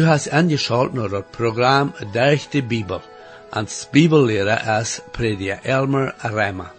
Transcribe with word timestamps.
Du 0.00 0.06
hast 0.06 0.30
angeschaltet 0.32 0.94
naar 0.94 1.10
het 1.10 1.30
programma 1.30 1.92
Durch 2.12 2.48
de 2.48 2.62
Bibel. 2.62 3.00
Als 3.50 3.88
Bibellehrer 3.92 4.80
is 4.80 5.00
prediker 5.12 5.58
Elmer 5.62 6.14
Rema. 6.22 6.72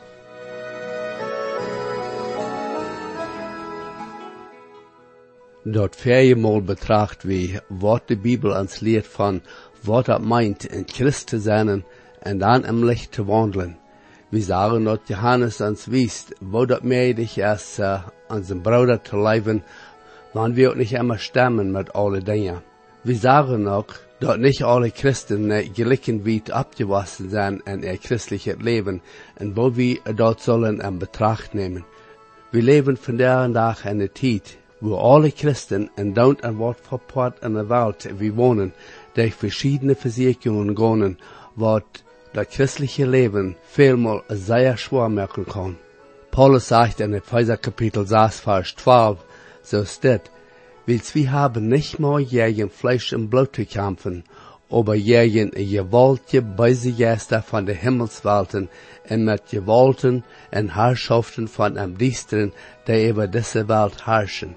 Dort 5.64 5.96
viermal 5.96 6.62
betracht 6.62 7.24
wie, 7.24 7.60
wat 7.68 8.08
de 8.08 8.18
Bibel 8.18 8.58
ons 8.60 8.80
leert 8.80 9.08
van 9.08 9.42
wat 9.82 10.08
het 10.08 10.26
meint 10.26 10.66
in 10.66 10.88
Christ 10.88 11.28
te 11.28 11.40
zijn 11.40 11.86
en 12.22 12.38
dan 12.38 12.66
im 12.66 12.86
Licht 12.86 13.12
te 13.12 13.26
wandelen. 13.26 13.78
We 14.30 14.42
sagen 14.42 14.84
dat 14.84 15.00
Johannes 15.06 15.62
ons 15.62 15.86
wijst, 15.86 16.34
wo 16.40 16.66
dat 16.66 16.84
meidig 16.84 17.38
is, 17.38 17.78
uh, 17.80 18.04
aan 18.28 18.44
zijn 18.44 18.62
broeder 18.62 19.02
te 19.02 19.22
leven, 19.22 19.64
wanneer 20.32 20.56
we 20.56 20.70
ook 20.70 20.76
niet 20.76 20.92
immer 20.92 21.20
stemmen 21.20 21.72
met 21.72 21.94
alle 21.94 22.22
dingen. 22.24 22.71
We 23.02 23.16
sagen 23.16 23.68
ook 23.68 24.00
dat 24.20 24.38
niet 24.38 24.64
alle 24.64 24.92
Christen 24.94 25.50
uh, 25.50 25.70
gelijken 25.74 26.22
wiet 26.22 26.52
abgewassen 26.52 27.30
zijn 27.30 27.62
in 27.64 27.84
ihr 27.84 27.98
christliches 28.02 28.56
Leben 28.60 29.02
en 29.34 29.54
wo 29.54 29.72
we 29.72 30.00
dat 30.16 30.42
zullen 30.42 30.80
in 30.80 30.98
betracht 30.98 31.54
nemen. 31.54 31.86
We 32.50 32.62
leven 32.62 32.98
vandaag 32.98 33.86
in 33.86 34.00
een 34.00 34.12
tijd 34.12 34.58
wo 34.82 34.96
alle 34.96 35.32
Christen 35.36 35.90
en 35.96 36.14
daunt 36.14 36.40
en 36.40 36.58
wat 36.58 36.78
verport 36.82 37.44
in 37.44 37.54
de 37.54 37.66
wereld 37.66 38.08
we 38.18 38.34
wonen, 38.34 38.74
durch 39.14 39.36
verschiedene 39.36 39.96
Versicherungen 39.96 40.78
gaan, 40.78 41.18
wat 41.54 42.04
das 42.34 42.48
christliche 42.50 43.06
Leben 43.06 43.56
vielmal 43.64 44.24
sehr 44.28 44.78
schwer 44.78 45.10
merken 45.10 45.46
kann. 45.46 45.78
Paulus 46.32 46.68
sagt 46.68 47.00
in 47.00 47.14
Epheser 47.14 47.58
Kapitel 47.58 48.08
6, 48.08 48.40
Vers 48.40 48.76
12, 48.76 49.18
so 49.64 49.86
steht, 49.86 50.32
Wils 50.92 51.16
wir 51.16 51.32
haben 51.32 51.70
nicht 51.70 52.00
mehr 52.00 52.22
gegen 52.22 52.70
Fleisch 52.70 53.14
und 53.14 53.30
Blut 53.30 53.56
zu 53.56 53.66
kämpfen, 53.66 54.26
aber 54.70 54.98
gegen 54.98 55.52
gewaltige 55.52 56.42
Beisegeister 56.42 57.42
von 57.42 57.66
der 57.66 57.76
Himmelswelten 57.76 58.68
und 59.10 59.24
mit 59.24 59.50
Gewalten 59.50 60.26
und 60.52 60.76
Herrschaften 60.76 61.48
von 61.48 61.76
dem 61.76 61.98
Diensten, 61.98 62.52
der 62.88 63.10
über 63.10 63.28
diese 63.28 63.70
Welt 63.70 64.06
herrschen. 64.06 64.56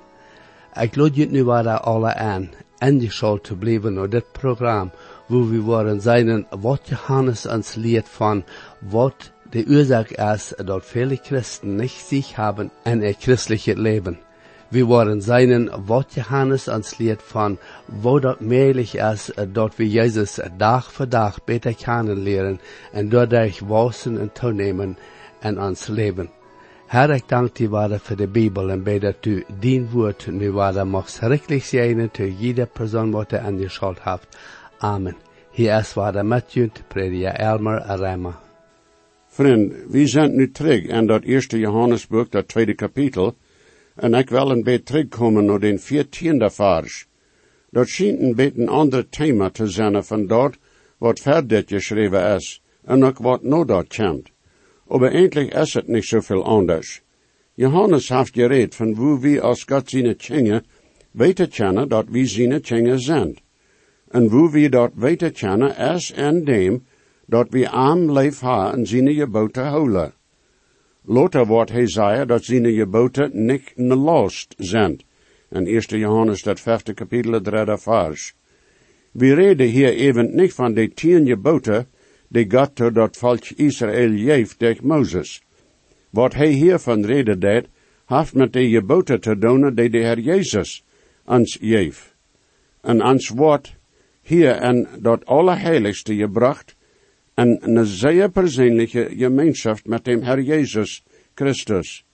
Ik 0.75 0.97
lade 0.97 1.15
je 1.15 1.27
nu 1.27 1.45
waren 1.45 1.85
alle 1.85 2.17
aan, 2.17 2.51
ingeschalt 2.81 3.45
te 3.45 3.55
blijven 3.55 3.95
naar 3.95 4.11
dit 4.11 4.33
programma, 4.33 4.91
wo 5.29 5.51
wir 5.51 5.63
worden 5.63 6.01
zijn 6.01 6.47
wat 6.51 6.89
Johannes 6.89 7.47
ons 7.47 7.75
leert 7.75 8.09
van 8.09 8.45
wat 8.79 9.33
de 9.51 9.65
oorzaak 9.69 10.11
is 10.11 10.53
dat 10.65 10.85
viele 10.85 11.17
Christen 11.23 11.77
nicht 11.77 12.09
sich 12.09 12.37
haben 12.37 12.71
in 12.85 13.03
ihr 13.03 13.15
christliches 13.15 13.77
Leben. 13.77 14.24
Wir 14.75 14.89
wollen 14.89 15.21
sein, 15.21 15.71
wat 15.87 16.17
Johannes 16.17 16.67
ons 16.69 16.99
leert 16.99 17.23
van 17.23 17.59
wo 18.03 18.19
dat 18.19 18.41
möglich 18.41 18.97
ist, 18.97 19.33
dat 19.55 19.79
wir 19.79 19.87
Jesus 19.87 20.41
Tag 20.59 20.87
für 20.91 21.09
Tag 21.09 21.47
beter 21.47 21.75
kennenlernen 21.75 22.59
und 22.93 23.13
dadurch 23.13 23.69
wachsen 23.69 24.19
und 24.19 24.35
toenemen 24.35 24.97
in 25.45 25.59
ons 25.59 25.87
Leben. 25.87 26.29
Herr, 26.89 27.11
ik 27.11 27.29
dank 27.29 27.55
die 27.55 27.71
waarde 27.71 27.99
voor 27.99 28.17
de 28.17 28.27
Bijbel 28.27 28.71
en 28.71 28.83
bid 28.83 29.03
dat 29.03 29.27
u 29.27 29.45
dien 29.61 29.91
woord 29.91 30.27
nu 30.27 30.51
waarde 30.51 30.85
mag 30.85 31.09
schrikkelijk 31.09 31.65
zijn 31.65 32.11
te 32.11 32.37
jede 32.37 32.67
persoon 32.67 33.11
wat 33.11 33.33
er 33.33 33.41
angeschaut 33.41 34.03
heeft. 34.03 34.37
Amen. 34.79 35.17
Hier 35.51 35.79
is 35.79 35.95
waarde 35.95 36.23
met 36.23 36.55
u, 36.55 36.71
prediker 36.89 37.33
Elmer 37.33 37.81
Arema. 37.81 38.41
Vriend, 39.29 39.73
we 39.89 40.07
zijn 40.07 40.35
nu 40.35 40.51
terug 40.51 40.83
in 40.83 41.07
dat 41.07 41.23
eerste 41.23 41.59
Johannesboek, 41.59 42.31
dat 42.31 42.49
tweede 42.49 42.75
kapitel, 42.75 43.35
en 43.95 44.15
ik 44.15 44.31
wil 44.31 44.51
een 44.51 44.63
beetje 44.63 44.83
terugkomen 44.83 45.45
naar 45.45 45.61
den 45.61 45.81
veertiende 45.81 46.51
vers. 46.51 47.07
Dat 47.71 47.89
schijnt 47.89 48.21
een 48.21 48.35
beetje 48.35 48.61
een 48.61 48.69
ander 48.69 49.09
thema 49.09 49.51
te 49.51 49.67
zijn 49.67 50.05
van 50.05 50.27
dat 50.27 50.57
wat 50.99 51.21
verder 51.21 51.63
geschreven 51.67 52.35
is, 52.37 52.63
en 52.85 53.05
ook 53.05 53.19
wat 53.19 53.43
nog 53.43 53.67
dat 53.67 53.97
komt. 53.97 54.31
Aber 54.89 55.11
eigentlich 55.11 55.55
ist 55.55 55.77
es 55.77 55.87
nicht 55.87 56.09
so 56.09 56.21
viel 56.21 56.45
anders. 56.45 57.03
Johannes 57.57 58.11
hat 58.11 58.33
geredet 58.33 58.75
von 58.75 58.97
wo 58.97 59.23
wir 59.23 59.45
als 59.45 59.67
Gott 59.67 59.91
seine 59.91 60.15
Kinder 60.15 60.63
weiter 61.13 61.47
kennen, 61.47 61.89
dort 61.89 62.13
wir 62.13 62.27
seine 62.27 62.61
Kinder 62.61 62.99
sind. 62.99 63.41
Und 64.13 64.33
wo 64.33 64.53
wir 64.53 64.71
dort 64.71 65.01
weiter 65.01 65.31
kennen, 65.31 65.71
ist 65.97 66.11
in 66.11 66.45
dem, 66.45 66.83
dort 67.29 67.53
wir 67.53 67.73
am 67.73 68.09
Leif 68.09 68.43
haben 68.43 68.81
und 68.81 68.89
seine 68.89 69.15
Gebote 69.15 69.73
holen. 69.73 70.13
Lothar 71.07 71.47
wordt 71.47 71.71
Hesaja 71.71 72.25
dat 72.25 72.45
seine 72.45 72.73
Gebote 72.73 73.31
nicht 73.33 73.77
ne 73.79 73.95
lost 73.95 74.55
sind. 74.59 75.05
In 75.51 75.67
1. 75.67 75.87
Johannes 75.91 76.43
dat 76.43 76.61
vijfde 76.61 76.95
kapitel, 76.95 77.41
derde 77.43 77.79
vers. 77.79 78.33
Wir 79.13 79.37
reden 79.37 79.69
hier 79.69 79.93
even 79.93 80.35
nicht 80.35 80.55
von 80.55 80.75
de 80.75 80.89
tien 80.89 81.27
Gebote, 81.27 81.87
de 82.29 82.45
Gott 82.45 82.77
tot 82.77 82.95
dat 82.95 83.17
volk 83.17 83.51
Israël 83.51 84.17
geeft 84.17 84.61
durch 84.61 84.83
Moses. 84.83 85.41
Wat 86.11 86.35
hij 86.35 86.51
hiervan 86.51 87.05
reden 87.05 87.41
deed, 87.41 87.67
heeft 88.07 88.35
met 88.35 88.53
de 88.53 88.69
geboten 88.69 89.21
te 89.21 89.39
doen 89.39 89.75
die 89.75 89.91
de 89.91 89.99
Heer 89.99 90.19
Jezus 90.19 90.85
ons 91.25 91.59
geeft. 91.61 92.15
En 92.81 93.05
ons 93.05 93.29
wordt 93.29 93.77
hier 94.23 94.51
en 94.51 94.89
dat 94.99 95.27
Allerheiligste 95.27 96.15
gebracht 96.15 96.74
en 97.35 97.59
een 97.61 97.87
zeer 97.87 98.31
persoonlijke 98.31 99.09
gemeenschap 99.17 99.79
met 99.85 100.05
dem 100.05 100.23
Herr 100.23 100.41
Jezus 100.41 101.05
Christus. 101.35 102.05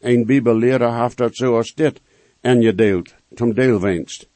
Een 0.00 0.26
bibelleraar 0.26 1.02
heeft 1.02 1.16
dat 1.16 1.36
zoals 1.36 1.74
dit 1.74 2.00
ingedeeld, 2.40 3.14
zum 3.34 3.54
deelwinst. 3.54 4.28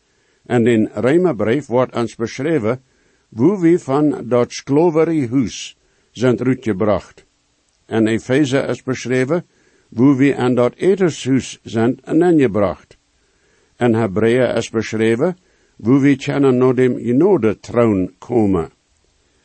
En 0.47 0.67
in 0.67 0.91
Rijmerbrief 0.95 1.67
wordt 1.67 1.97
ons 1.97 2.15
beschreven 2.15 2.83
wo 3.31 3.61
wir 3.61 3.79
van 3.79 4.29
dat 4.29 4.53
Sklaveriehuis 4.53 5.77
sind 6.13 6.43
uitgebracht. 6.43 7.25
En 7.87 8.07
Epheser 8.07 8.69
is 8.69 8.83
beschreven, 8.83 9.45
wo 9.89 10.17
wir 10.19 10.39
an 10.39 10.55
dat 10.55 10.75
Etershuis 10.77 11.59
sind 11.63 12.01
ingebracht. 12.07 12.97
En 13.77 13.95
Hebräer 13.95 14.57
is 14.57 14.71
beschreven, 14.71 15.37
wo 15.77 16.01
wir 16.01 16.17
kennen 16.17 16.59
naar 16.59 16.75
dem 16.75 16.99
Genode 16.99 17.61
troon 17.61 18.11
komen. 18.19 18.71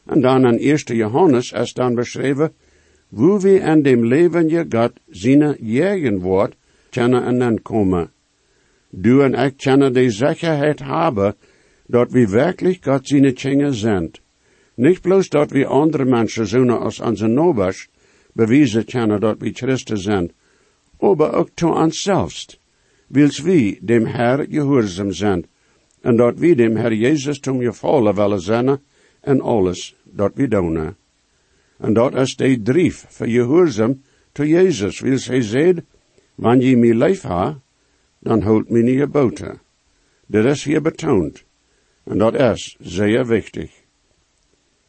En 0.05 0.21
dan 0.21 0.45
in 0.45 0.59
1. 0.59 0.95
Johannes 0.95 1.51
is 1.51 1.73
dan 1.73 1.95
beschreven, 1.95 2.53
wo 3.09 3.41
wir 3.41 3.63
an 3.63 3.81
dem 3.81 4.03
levende 4.03 4.65
Gott 4.69 4.99
seine 5.09 5.57
Gegenwart 5.59 6.53
kennen 6.89 7.41
en 7.41 7.61
komen. 7.61 8.09
Du 8.89 9.23
en 9.23 9.33
ik 9.33 9.57
kennen 9.57 9.93
die 9.93 10.09
zekerheid 10.09 10.79
hebben, 10.79 11.35
dat 11.87 12.11
we 12.11 12.29
werkelijk 12.29 12.83
Gott 12.83 13.07
seine 13.07 13.31
Kinder 13.33 13.73
sind. 13.73 14.21
Nicht 14.75 15.01
bloß, 15.01 15.29
dat 15.29 15.51
we 15.51 15.65
andere 15.65 16.05
Menschen 16.05 16.47
zonen 16.47 16.79
als 16.79 16.99
onze 16.99 17.27
Nobers 17.27 17.87
beweisen 18.33 18.85
kennen 18.85 19.19
dat 19.21 19.39
we 19.39 19.51
Christen 19.53 19.97
sind, 19.97 20.31
aber 20.99 21.33
ook 21.33 21.49
zu 21.55 21.67
uns 21.67 22.03
selbst, 22.03 22.59
wils 23.07 23.43
we 23.43 23.77
dem 23.81 24.05
Herr 24.05 24.45
gehorsam 24.45 25.11
sind, 25.13 25.47
en 26.01 26.17
dat 26.17 26.39
we 26.39 26.55
dem 26.55 26.75
Herr 26.75 26.91
Jezus 26.91 27.39
zum 27.41 27.59
gevallen 27.59 28.15
willen 28.15 28.41
zijn 28.41 28.79
en 29.25 29.41
alles 29.41 29.95
dat 30.03 30.31
we 30.35 30.47
doen. 30.47 30.95
En 31.77 31.93
dat 31.93 32.15
is 32.15 32.35
de 32.35 32.61
drief 32.61 33.05
voor 33.09 33.27
gehorsam 33.27 34.01
to 34.31 34.43
Jezus, 34.43 34.99
wils 34.99 35.27
hij 35.27 35.41
zegt, 35.41 35.81
wanneer 36.35 36.69
je 36.69 36.77
mij 36.77 36.93
lief 36.93 37.21
ha, 37.21 37.61
dan 38.19 38.41
houdt 38.41 38.69
mij 38.69 38.81
niet 38.81 38.97
je 38.97 39.07
boten. 39.07 39.61
Dat 40.27 40.45
is 40.45 40.63
hier 40.63 40.81
betoond. 40.81 41.43
En 42.03 42.17
dat 42.17 42.35
is 42.35 42.77
zeer 42.79 43.25
wichtig. 43.25 43.71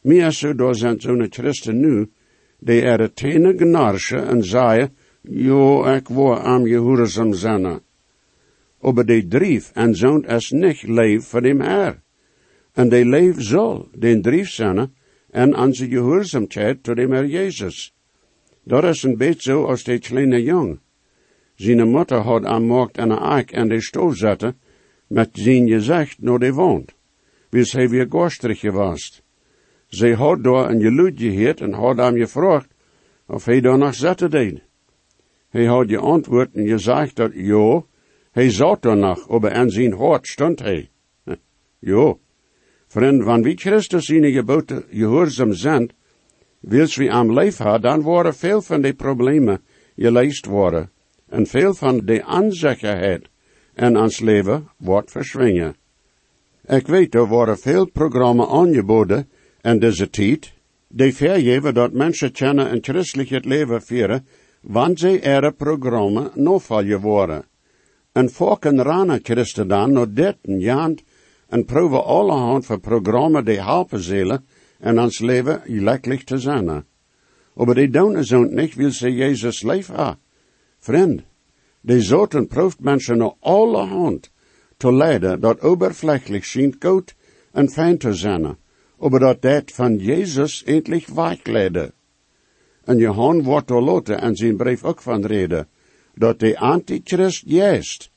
Meer 0.01 0.31
zo 0.31 0.55
door 0.55 0.75
zijn 0.75 1.01
zo'n 1.01 1.27
christen 1.29 1.79
nu, 1.79 2.09
die 2.59 2.81
er 2.81 2.99
het 2.99 3.23
ene 3.23 3.57
genarsje 3.57 4.17
en 4.17 4.43
zei, 4.43 4.89
jo, 5.21 5.85
ik 5.85 6.07
wil 6.07 6.37
am 6.37 6.65
gehoorzaam 6.65 7.33
zijn. 7.33 7.81
Aber 8.81 9.05
die 9.05 9.27
drief 9.27 9.71
en 9.73 9.95
zo'n 9.95 10.25
is 10.25 10.51
niet 10.51 10.83
leef 10.83 11.25
voor 11.25 11.41
dem 11.41 11.61
Herr. 11.61 12.05
En 12.77 12.89
die 12.89 13.05
leef 13.05 13.41
zal 13.41 13.87
den 13.93 14.21
drief 14.21 14.49
zijn 14.49 14.93
en 15.29 15.55
onze 15.57 15.87
gehoorzaamheid 15.87 16.83
tot 16.83 16.95
dem 16.95 17.11
Herr 17.11 17.25
Jezus. 17.25 17.93
Dat 18.63 18.83
is 18.83 19.03
een 19.03 19.17
beetje 19.17 19.51
zo 19.51 19.65
als 19.65 19.83
die 19.83 19.99
kleine 19.99 20.43
jong. 20.43 20.79
Zijn 21.55 21.89
moeder 21.89 22.21
had 22.21 22.45
am 22.45 22.65
morgen 22.65 23.11
een 23.11 23.17
eik 23.17 23.51
en 23.51 23.67
de 23.67 23.81
stoel 23.81 24.11
zetten, 24.11 24.59
met 25.07 25.29
zijn 25.31 25.67
gezicht 25.67 26.21
naar 26.21 26.39
de 26.39 26.53
wand 26.53 26.95
bis 27.49 27.71
hij 27.73 27.89
weer 27.89 28.05
gorstig 28.09 28.61
was. 28.61 29.21
Zij 29.87 30.13
had 30.13 30.43
daar 30.43 30.69
een 30.69 30.81
geluid 30.81 31.19
gehoord 31.19 31.61
en 31.61 31.73
had 31.73 31.97
hem 31.97 32.15
gevraagd 32.15 32.67
of 33.27 33.45
hij 33.45 33.61
daar 33.61 33.77
nog 33.77 33.95
zitten 33.95 34.29
deed. 34.29 34.61
Hij 35.49 35.65
had 35.65 35.89
geantwoord 35.89 36.53
en 36.53 36.67
gezegd 36.67 37.15
dat, 37.15 37.31
ja, 37.33 37.83
hij 38.31 38.49
zat 38.49 38.85
er 38.85 38.97
nog, 38.97 39.29
aber 39.29 39.51
aan 39.51 39.69
zijn 39.69 39.93
hart 39.93 40.27
stond 40.27 40.59
hij. 40.59 40.89
ja, 41.79 42.15
vriend, 42.97 43.23
wanneer 43.23 43.55
Christus 43.55 44.05
zijn 44.05 44.31
geboten 44.31 44.83
gehoorzaam 44.89 45.53
zijn, 45.53 45.89
wils 46.59 46.95
we 46.95 47.11
am 47.11 47.33
leef 47.33 47.57
hebben, 47.57 47.81
dan 47.81 48.01
worden 48.01 48.35
veel 48.35 48.61
van 48.61 48.81
de 48.81 48.93
problemen 48.93 49.61
geleist 49.95 50.45
worden. 50.45 50.89
En 51.29 51.45
veel 51.45 51.73
van 51.73 52.01
de 52.05 52.23
onzekerheid 52.27 53.29
in 53.75 53.97
ons 53.97 54.19
leven 54.19 54.67
wordt 54.77 55.11
verschwingen. 55.11 55.75
Ik 56.65 56.87
weet, 56.87 57.15
er 57.15 57.27
worden 57.27 57.57
veel 57.57 57.85
programma's 57.91 58.49
aangeboden 58.49 59.29
in 59.61 59.79
deze 59.79 60.09
tijd, 60.09 60.53
die 60.87 61.15
vergeven 61.15 61.73
dat 61.73 61.91
mensen 61.93 62.31
kennen 62.31 62.69
en 62.69 62.83
christelijk 62.83 63.45
leven 63.45 63.81
vieren, 63.81 64.25
wanneer 64.61 64.97
ze 64.97 65.19
er 65.19 65.53
programma 65.53 66.31
novalje 66.33 66.99
worden. 66.99 67.45
En 68.11 68.29
volken 68.29 68.81
ranen 68.81 69.19
christen 69.23 69.67
dan 69.67 69.91
nog 69.91 70.07
dertien 70.09 70.59
jaar 70.59 70.93
en 71.49 71.65
proeven 71.65 72.03
allerhand 72.03 72.65
voor 72.65 72.79
programma 72.79 73.41
die 73.41 73.61
helpen 73.61 73.99
zullen 73.99 74.45
en 74.79 74.99
ons 74.99 75.19
leven 75.19 75.61
lekker 75.65 76.23
te 76.23 76.37
zijn. 76.37 76.85
Maar 77.53 77.75
die 77.75 77.89
doen 77.89 78.23
zo 78.23 78.43
niet, 78.43 78.75
wil 78.75 78.91
ze 78.91 79.13
Jezus 79.13 79.61
leven 79.61 79.95
ha. 79.95 80.17
Vriend, 80.79 81.21
die 81.81 82.01
zoten 82.01 82.47
proeft 82.47 82.79
mensen 82.79 83.17
nog 83.17 83.35
allerhand 83.39 84.31
te 84.77 84.93
leiden 84.93 85.39
dat 85.39 85.61
oberflächlich 85.61 86.45
schijnt 86.45 86.75
goed 86.79 87.15
en 87.51 87.69
fijn 87.69 87.97
te 87.97 88.13
zijn, 88.13 88.57
maar 88.97 89.19
dat 89.19 89.41
dat 89.41 89.71
van 89.71 89.97
Jezus 89.97 90.63
endlich 90.63 91.07
wegleidde. 91.07 91.93
En 92.83 92.97
Johan 92.97 93.43
wordt 93.43 93.69
er 93.69 93.83
loten 93.83 94.21
en 94.21 94.35
zijn 94.35 94.57
brief 94.57 94.83
ook 94.83 95.01
van 95.01 95.25
reden, 95.25 95.67
dat 96.15 96.39
de 96.39 96.59
antichrist 96.59 97.43
juist, 97.45 98.11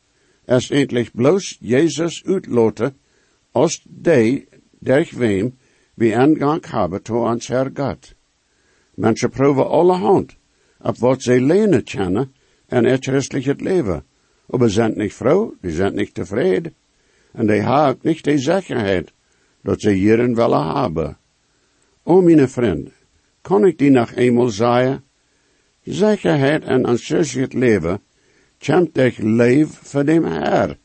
es 0.45 0.71
endlich 0.71 1.11
bloos 1.13 1.57
Jezus 1.61 2.25
uitloten, 2.25 2.97
als 3.53 3.83
die, 3.85 4.49
durch 4.79 5.13
wem, 5.13 5.59
wie 5.95 6.17
aangang 6.17 6.65
hebben 6.71 7.03
to 7.03 7.25
ons 7.25 7.49
Herr 7.49 7.71
Gott. 7.75 8.15
Mensen 8.95 9.31
proeven 9.31 9.69
allerhand, 9.69 10.37
op 10.81 10.99
wat 10.99 11.23
ze 11.23 11.41
lenen 11.41 11.85
kennen 11.85 12.33
en 12.67 12.85
het 12.85 13.05
christelijk 13.05 13.61
leven. 13.61 14.05
Maar 14.47 14.71
zijn 14.71 14.99
niet 14.99 15.15
vrouw, 15.15 15.55
die 15.61 15.73
zijn 15.73 15.95
niet 15.95 16.15
tevreden. 16.15 16.75
En 17.33 17.47
die 17.47 17.61
hebben 17.61 17.99
niet 18.03 18.25
de 18.25 18.39
zekerheid 18.39 19.13
dat 19.63 19.81
ze 19.81 19.91
hierin 19.91 20.35
willen 20.35 20.77
hebben. 20.77 21.19
O, 22.03 22.21
mijn 22.21 22.49
vriend, 22.49 22.91
kan 23.41 23.65
ik 23.65 23.79
die 23.79 23.91
nog 23.91 24.13
eenmaal 24.13 24.49
zeggen? 24.49 25.05
Zekerheid 25.83 26.65
en 26.65 26.89
het 26.89 27.53
leven 27.53 28.03
komt 28.59 28.99
ik 28.99 29.19
leef 29.19 29.69
voor 29.69 30.05
dem 30.05 30.25
Herr, 30.25 30.79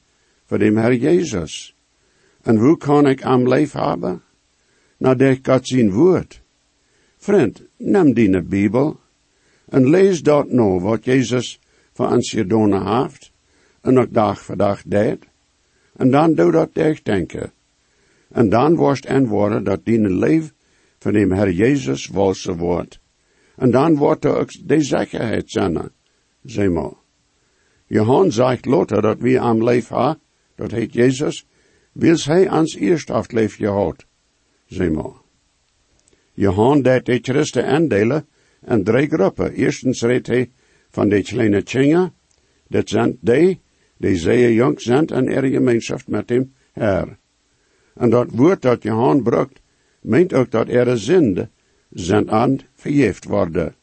voor 0.46 0.60
dem 0.60 0.78
Herr 0.78 0.94
Jezus. 0.94 1.76
En 2.46 2.58
hoe 2.58 2.78
kan 2.78 3.08
ik 3.08 3.24
am 3.24 3.48
leef 3.48 3.72
hebben? 3.74 4.22
Nadat 4.98 5.38
God 5.44 5.68
zijn 5.68 5.92
woord. 5.92 6.42
Vriend, 7.18 7.64
neem 7.78 8.14
die 8.14 8.42
Bijbel 8.42 9.00
en 9.66 9.90
lees 9.90 10.22
dat 10.22 10.52
nou 10.52 10.80
wat 10.82 11.06
Jezus 11.06 11.60
voor 11.94 12.12
ons 12.12 12.30
gedaan 12.30 13.02
heeft 13.02 13.32
en 13.82 14.00
ook 14.00 14.14
dag 14.14 14.42
voor 14.42 14.58
dag 14.58 14.82
deed. 14.86 15.26
En 15.96 16.12
dan 16.12 16.34
doe 16.34 16.52
dat 16.52 16.74
denken. 17.04 17.52
En 18.32 18.50
dan 18.50 18.76
worst 18.76 19.06
en 19.06 19.28
worden 19.28 19.64
dat 19.64 19.86
die 19.86 20.00
leef 20.00 20.54
van 21.00 21.14
dem 21.14 21.32
Herr 21.32 21.52
Jezus 21.52 22.08
walse 22.08 22.56
wordt. 22.56 23.00
En 23.56 23.72
dan 23.72 23.96
wordt 23.96 24.26
er 24.26 24.38
ook 24.38 24.68
de 24.68 24.82
zekerheid 24.82 25.52
zijn. 25.52 25.90
Zeg 26.44 26.70
maar. 26.70 26.94
Johan 27.86 28.32
zegt 28.32 28.66
Lothar 28.66 29.02
dat 29.02 29.20
wie 29.20 29.40
am 29.40 29.64
leef 29.64 29.88
ha, 29.88 30.18
dat 30.56 30.72
heet 30.72 30.94
Jezus, 30.94 31.46
wils 31.96 32.26
hij 32.26 32.50
ans 32.50 32.76
eerst 32.76 33.12
leef 33.32 33.56
gehad. 33.56 34.06
Zeg 34.66 34.92
maar. 34.92 35.24
Johan 36.34 36.82
deed 36.82 37.06
de 37.06 37.20
Christen 37.22 37.66
aandelen 37.66 38.28
en 38.62 38.84
drie 38.84 39.08
groepen. 39.08 39.54
Eerstens 39.54 40.02
reed 40.02 40.28
hij 40.28 40.52
van 40.90 41.10
de 41.10 41.22
kleine 41.22 41.64
tjingen, 41.64 42.14
dat 42.68 42.90
zijn 42.90 43.18
die, 43.22 43.62
die 43.98 44.16
zeer 44.16 44.52
jong 44.52 44.82
zijn 44.82 45.08
en 45.08 45.28
er 45.28 45.44
gemeenschap 45.44 46.08
met 46.08 46.30
hem 46.30 46.54
her. 46.72 47.18
En 47.94 48.10
dat 48.10 48.28
woord 48.32 48.62
dat 48.62 48.84
Johan 48.84 49.24
brukt, 49.24 49.62
meent 50.02 50.34
ook 50.34 50.52
dat 50.52 50.68
er 50.68 50.98
zinde 50.98 51.50
zijn 51.90 52.32
aan 52.32 52.60
vergeeft 52.74 53.26
worden. 53.26 53.76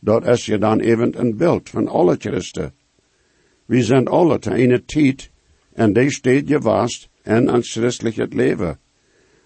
Dat 0.00 0.26
is 0.26 0.46
je 0.46 0.58
dan 0.58 0.80
even 0.80 1.20
een 1.20 1.36
beeld 1.36 1.68
van 1.68 1.88
alle 1.88 2.16
christen. 2.18 2.74
We 3.64 3.82
zijn 3.82 4.06
alle 4.06 4.38
te 4.38 4.62
een 4.62 4.84
tijd, 4.84 5.30
en 5.72 5.92
die 5.92 6.10
steed 6.10 6.48
je 6.48 6.60
vast 6.60 7.08
en 7.26 7.62
het 8.14 8.34
leven. 8.34 8.78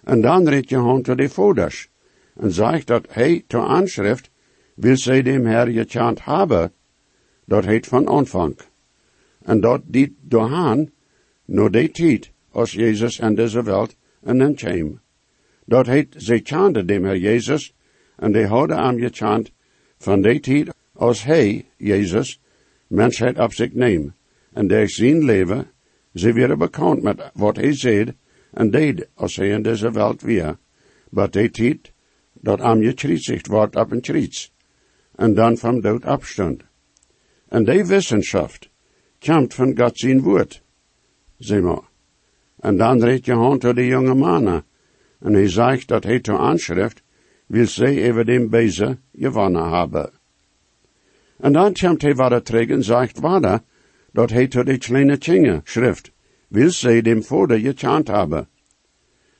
En 0.03 0.21
dan 0.21 0.47
redt 0.47 0.69
Johan 0.69 1.01
tot 1.01 1.17
de 1.17 1.29
voders, 1.29 1.89
en 2.35 2.51
zegt 2.51 2.87
dat 2.87 3.05
hij 3.09 3.43
te 3.47 3.57
aanschrift 3.57 4.29
wil 4.75 4.97
zij 4.97 5.21
dem 5.21 5.45
Herr 5.45 5.69
je 5.69 5.85
chant 5.87 6.23
hebben, 6.23 6.71
dat 7.45 7.65
heet 7.65 7.87
van 7.87 8.09
aanvang. 8.09 8.57
En 9.41 9.61
dat 9.61 9.81
die 9.85 10.15
doorhaan, 10.21 10.91
no 11.45 11.69
de 11.69 11.91
tijd, 11.91 12.31
als 12.51 12.71
Jezus 12.71 13.19
en 13.19 13.35
deze 13.35 13.63
wereld 13.63 13.95
en 14.23 14.37
dan 14.37 14.53
kwam. 14.53 14.99
Dat 15.65 15.85
heet, 15.85 16.15
ze 16.17 16.39
chanten 16.43 16.87
dem 16.87 17.03
Herr 17.03 17.17
Jezus, 17.17 17.73
en 18.15 18.31
die 18.31 18.45
houden 18.45 18.77
aan 18.77 18.97
je 18.97 19.09
chant 19.11 19.51
van 19.97 20.21
de 20.21 20.39
tijd, 20.39 20.73
als 20.93 21.23
hij, 21.23 21.65
Jezus, 21.77 22.41
mensheid 22.87 23.39
op 23.39 23.53
zich 23.53 23.73
neemt, 23.73 24.13
en 24.53 24.67
der 24.67 24.89
zijn 24.89 25.23
leven, 25.23 25.71
ze 26.13 26.33
weer 26.33 26.57
bekend 26.57 27.01
met 27.01 27.31
wat 27.33 27.55
hij 27.55 27.73
zei 27.73 28.13
en 28.51 28.71
deed 28.71 29.09
als 29.13 29.35
hij 29.35 29.49
in 29.49 29.61
deze 29.61 29.91
wereld 29.91 30.21
weer. 30.21 30.57
Maar 31.09 31.29
de 31.29 31.49
tijd, 31.49 31.91
dat 32.33 32.59
aan 32.59 32.79
je 32.79 32.93
kriezigt 32.93 33.47
wordt 33.47 33.75
op 33.75 33.91
een 33.91 34.01
kriets, 34.01 34.53
en 35.15 35.33
dan 35.33 35.57
van 35.57 35.81
dood 35.81 36.05
afstond. 36.05 36.63
En 37.47 37.63
die 37.63 37.85
wissenschaft 37.85 38.69
komt 39.19 39.53
van 39.53 39.77
God 39.77 39.99
zijn 39.99 40.21
woord, 40.21 40.61
zeg 41.37 41.61
maar. 41.61 41.89
En 42.59 42.77
dan 42.77 43.03
redt 43.03 43.25
Johan 43.25 43.59
tot 43.59 43.75
de 43.75 43.85
jonge 43.85 44.15
mannen, 44.15 44.63
en 45.19 45.33
hij 45.33 45.49
zegt 45.49 45.87
dat 45.87 46.03
hij 46.03 46.19
to 46.19 46.37
aanschrift 46.37 47.03
wil 47.45 47.67
zij 47.67 48.09
over 48.09 48.25
dem 48.25 48.49
Bezer 48.49 48.97
gewonnen 49.13 49.69
hebben. 49.69 50.11
En 51.37 51.53
dan 51.53 51.73
komt 51.73 52.01
hij 52.01 52.15
wat 52.15 52.45
terug 52.45 52.67
en 52.67 52.83
zegt 52.83 53.19
wat 53.19 53.61
hij 54.11 54.47
tot 54.47 54.65
de 54.65 54.77
kleine 54.77 55.17
tjingen 55.17 55.61
schrift, 55.63 56.11
wil 56.47 56.71
zij 56.71 57.01
dem 57.01 57.23
vorder 57.23 57.59
gechant 57.59 58.07
hebben. 58.07 58.47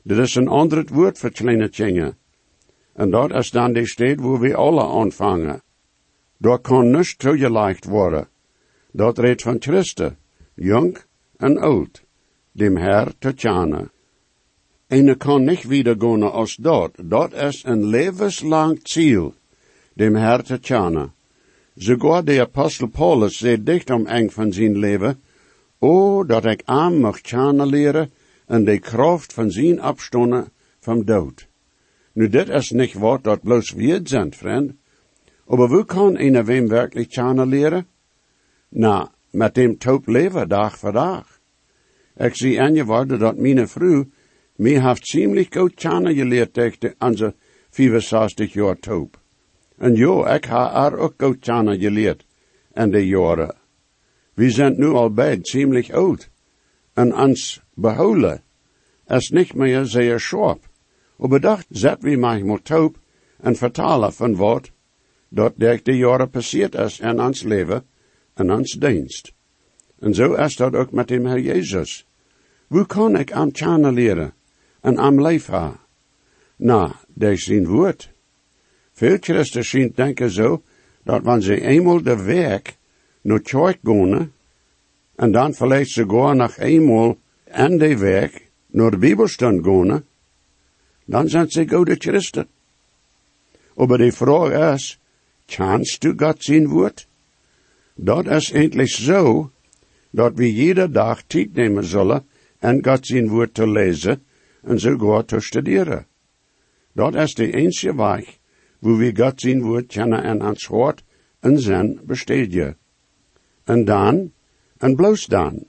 Dit 0.04 0.18
is 0.18 0.36
een 0.36 0.48
ander 0.48 0.86
woord 0.92 1.18
voor 1.18 1.32
kleine 1.32 1.70
tjingen. 1.70 2.18
En 2.94 3.10
dat 3.10 3.34
is 3.34 3.52
dan 3.52 3.74
de 3.74 3.88
steed 3.88 4.20
waar 4.20 4.40
we 4.40 4.56
alle 4.56 4.88
aanvangen. 4.88 5.62
Dat 6.38 6.62
kan 6.62 6.92
niet 6.92 7.20
toegelegd 7.20 7.86
worden. 7.86 8.28
Dat 8.92 9.18
redt 9.18 9.42
van 9.42 9.56
Christen, 9.60 10.18
jong 10.54 10.98
en 11.38 11.58
oud, 11.58 12.04
dem 12.52 12.78
Herr 12.78 13.18
te 13.20 13.34
tjane. 13.34 13.92
En 14.88 15.18
kan 15.18 15.44
niet 15.44 15.68
wieder 15.68 15.96
gaan 16.00 16.32
als 16.32 16.56
dat. 16.56 16.92
Dat 17.04 17.34
is 17.34 17.64
een 17.64 17.86
levenslang 17.86 18.80
ziel, 18.84 19.34
dem 19.94 20.16
Herr 20.16 20.44
te. 20.44 21.12
Sogar 21.84 22.24
de 22.24 22.40
apostel 22.40 22.88
Paulus 22.88 23.38
zei 23.38 23.64
dicht 23.64 23.90
om 23.90 24.06
eng 24.06 24.30
van 24.30 24.54
zijn 24.54 24.78
leven, 24.78 25.22
O, 25.80 26.24
dat 26.26 26.46
ik 26.46 26.62
aan 26.66 27.00
mag 27.00 27.22
tjane 27.22 27.66
leren 27.66 28.12
en 28.48 28.64
de 28.64 28.80
kracht 28.80 29.34
van 29.34 29.52
zijn 29.52 29.80
afstonden 29.80 30.52
van 30.80 31.04
dood. 31.04 31.48
Nu, 32.14 32.30
dit 32.30 32.50
is 32.50 32.70
niet 32.70 32.94
wat 32.94 33.24
dat 33.24 33.42
bloos 33.42 33.72
wir 33.72 34.00
zijn, 34.04 34.34
vriend. 34.34 34.74
Aber 35.48 35.70
hoe 35.70 35.86
kan 35.86 36.20
een 36.20 36.46
wem 36.46 36.68
werkelijk 36.68 37.10
tjane 37.10 37.46
leren? 37.46 37.88
Nou, 38.70 39.08
met 39.30 39.54
dem 39.54 39.78
top 39.78 40.08
leven 40.08 40.50
dag 40.50 40.78
voor 40.78 40.92
dag. 40.92 41.40
Ik 42.18 42.36
zie 42.36 42.62
aan 42.62 42.74
je 42.74 43.18
dat 43.18 43.38
mijn 43.38 43.68
vrouw 43.68 44.06
mij 44.56 44.82
heeft 44.82 45.08
ziemlich 45.08 45.48
goed 45.50 45.76
tjane 45.76 46.14
geleerd 46.14 46.54
tegen 46.54 46.96
onze 47.00 47.36
65 47.70 48.54
jaar 48.54 48.80
top. 48.80 49.21
En 49.82 49.96
jo, 49.96 50.26
ik 50.26 50.46
ha 50.46 50.72
haar 50.72 50.98
ook 50.98 51.18
tjane 51.40 51.80
geleerd 51.80 52.26
in 52.74 52.92
de 52.92 53.08
jaren. 53.08 53.56
We 54.34 54.50
zijn 54.50 54.76
nu 54.78 54.88
al 54.88 55.14
beid 55.14 55.48
ziemlich 55.48 55.92
oud. 55.92 56.30
En 56.94 57.16
ons 57.16 57.62
behouden 57.74 58.42
is 59.08 59.30
niet 59.30 59.54
meer 59.54 59.86
zeer 59.86 60.20
scherp. 60.20 60.70
bedacht 61.18 61.66
zet 61.70 62.02
we 62.02 62.18
manchmal 62.18 62.62
taub 62.62 62.98
en 63.40 63.56
vertalen 63.56 64.14
van 64.14 64.36
wat 64.36 64.72
dat 65.30 65.54
de 65.58 65.98
jaren 65.98 66.30
passiert 66.30 66.76
is 66.76 67.00
in 67.00 67.22
ons 67.22 67.44
leven 67.44 67.86
en 68.34 68.52
ons 68.52 68.72
dienst. 68.80 69.34
En 70.00 70.14
zo 70.14 70.34
is 70.34 70.56
dat 70.56 70.76
ook 70.76 70.92
met 70.92 71.08
dem 71.08 71.26
Herr 71.26 71.40
Jezus. 71.40 72.06
Hoe 72.68 72.86
kan 72.86 73.18
ik 73.18 73.32
am 73.32 73.52
tjane 73.52 73.92
leren 73.92 74.34
en 74.82 74.98
am 74.98 75.22
leef? 75.22 75.50
Na, 76.56 76.96
der 77.14 77.38
zijn 77.38 77.68
woord. 77.68 78.11
Veel 79.02 79.18
christen 79.20 79.66
zien 79.66 79.92
denken 79.96 80.30
zo, 80.30 80.62
dat 81.04 81.24
wanneer 81.24 81.44
ze 81.44 81.62
eenmaal 81.62 82.02
de 82.02 82.24
weg 82.24 82.62
naar 83.22 83.42
kerk 83.42 83.80
gaan, 83.84 84.32
en 85.16 85.32
dan 85.32 85.54
vielleicht 85.54 85.90
sogar 85.90 86.36
nog 86.36 86.58
eenmaal 86.58 87.18
aan 87.52 87.78
de 87.78 87.98
weg 87.98 88.32
naar 88.68 88.92
de 88.92 88.98
Bibelstand 88.98 89.66
gaan, 89.66 90.04
dan 91.06 91.30
zijn 91.30 91.50
ze 91.50 91.68
goede 91.68 91.96
christen. 91.96 92.48
Maar 93.76 93.98
de 93.98 94.12
vraag 94.12 94.74
is, 94.74 95.00
kannst 95.46 96.02
du 96.02 96.14
God 96.18 96.44
zijn 96.44 96.68
woord? 96.68 97.08
Dat 97.96 98.26
is 98.28 98.52
eindelijk 98.52 98.90
zo, 98.90 99.52
dat 100.10 100.34
we 100.36 100.54
jeder 100.54 100.92
dag 100.92 101.24
tijd 101.28 101.54
nemen 101.54 101.86
zullen 101.86 102.26
en 102.60 102.86
God 102.86 103.08
zijn 103.08 103.28
woord 103.28 103.54
te 103.54 103.68
lezen 103.68 104.24
en 104.64 104.80
sogar 104.80 105.26
te 105.26 105.40
studeren. 105.40 106.06
Dat 106.92 107.16
is 107.16 107.34
de 107.34 107.54
enige 107.54 107.96
weg, 107.96 108.40
wo 108.82 108.98
we 108.98 109.12
God 109.14 109.42
zien 109.42 109.62
woord 109.62 109.88
kennen 109.94 110.24
en 110.24 110.42
ans 110.42 110.68
hart 110.68 111.04
en 111.40 111.60
zin 111.60 112.00
besteden. 112.04 112.78
En 113.64 113.86
dan, 113.86 114.32
en 114.78 114.96
bloos 114.96 115.26
dan, 115.26 115.68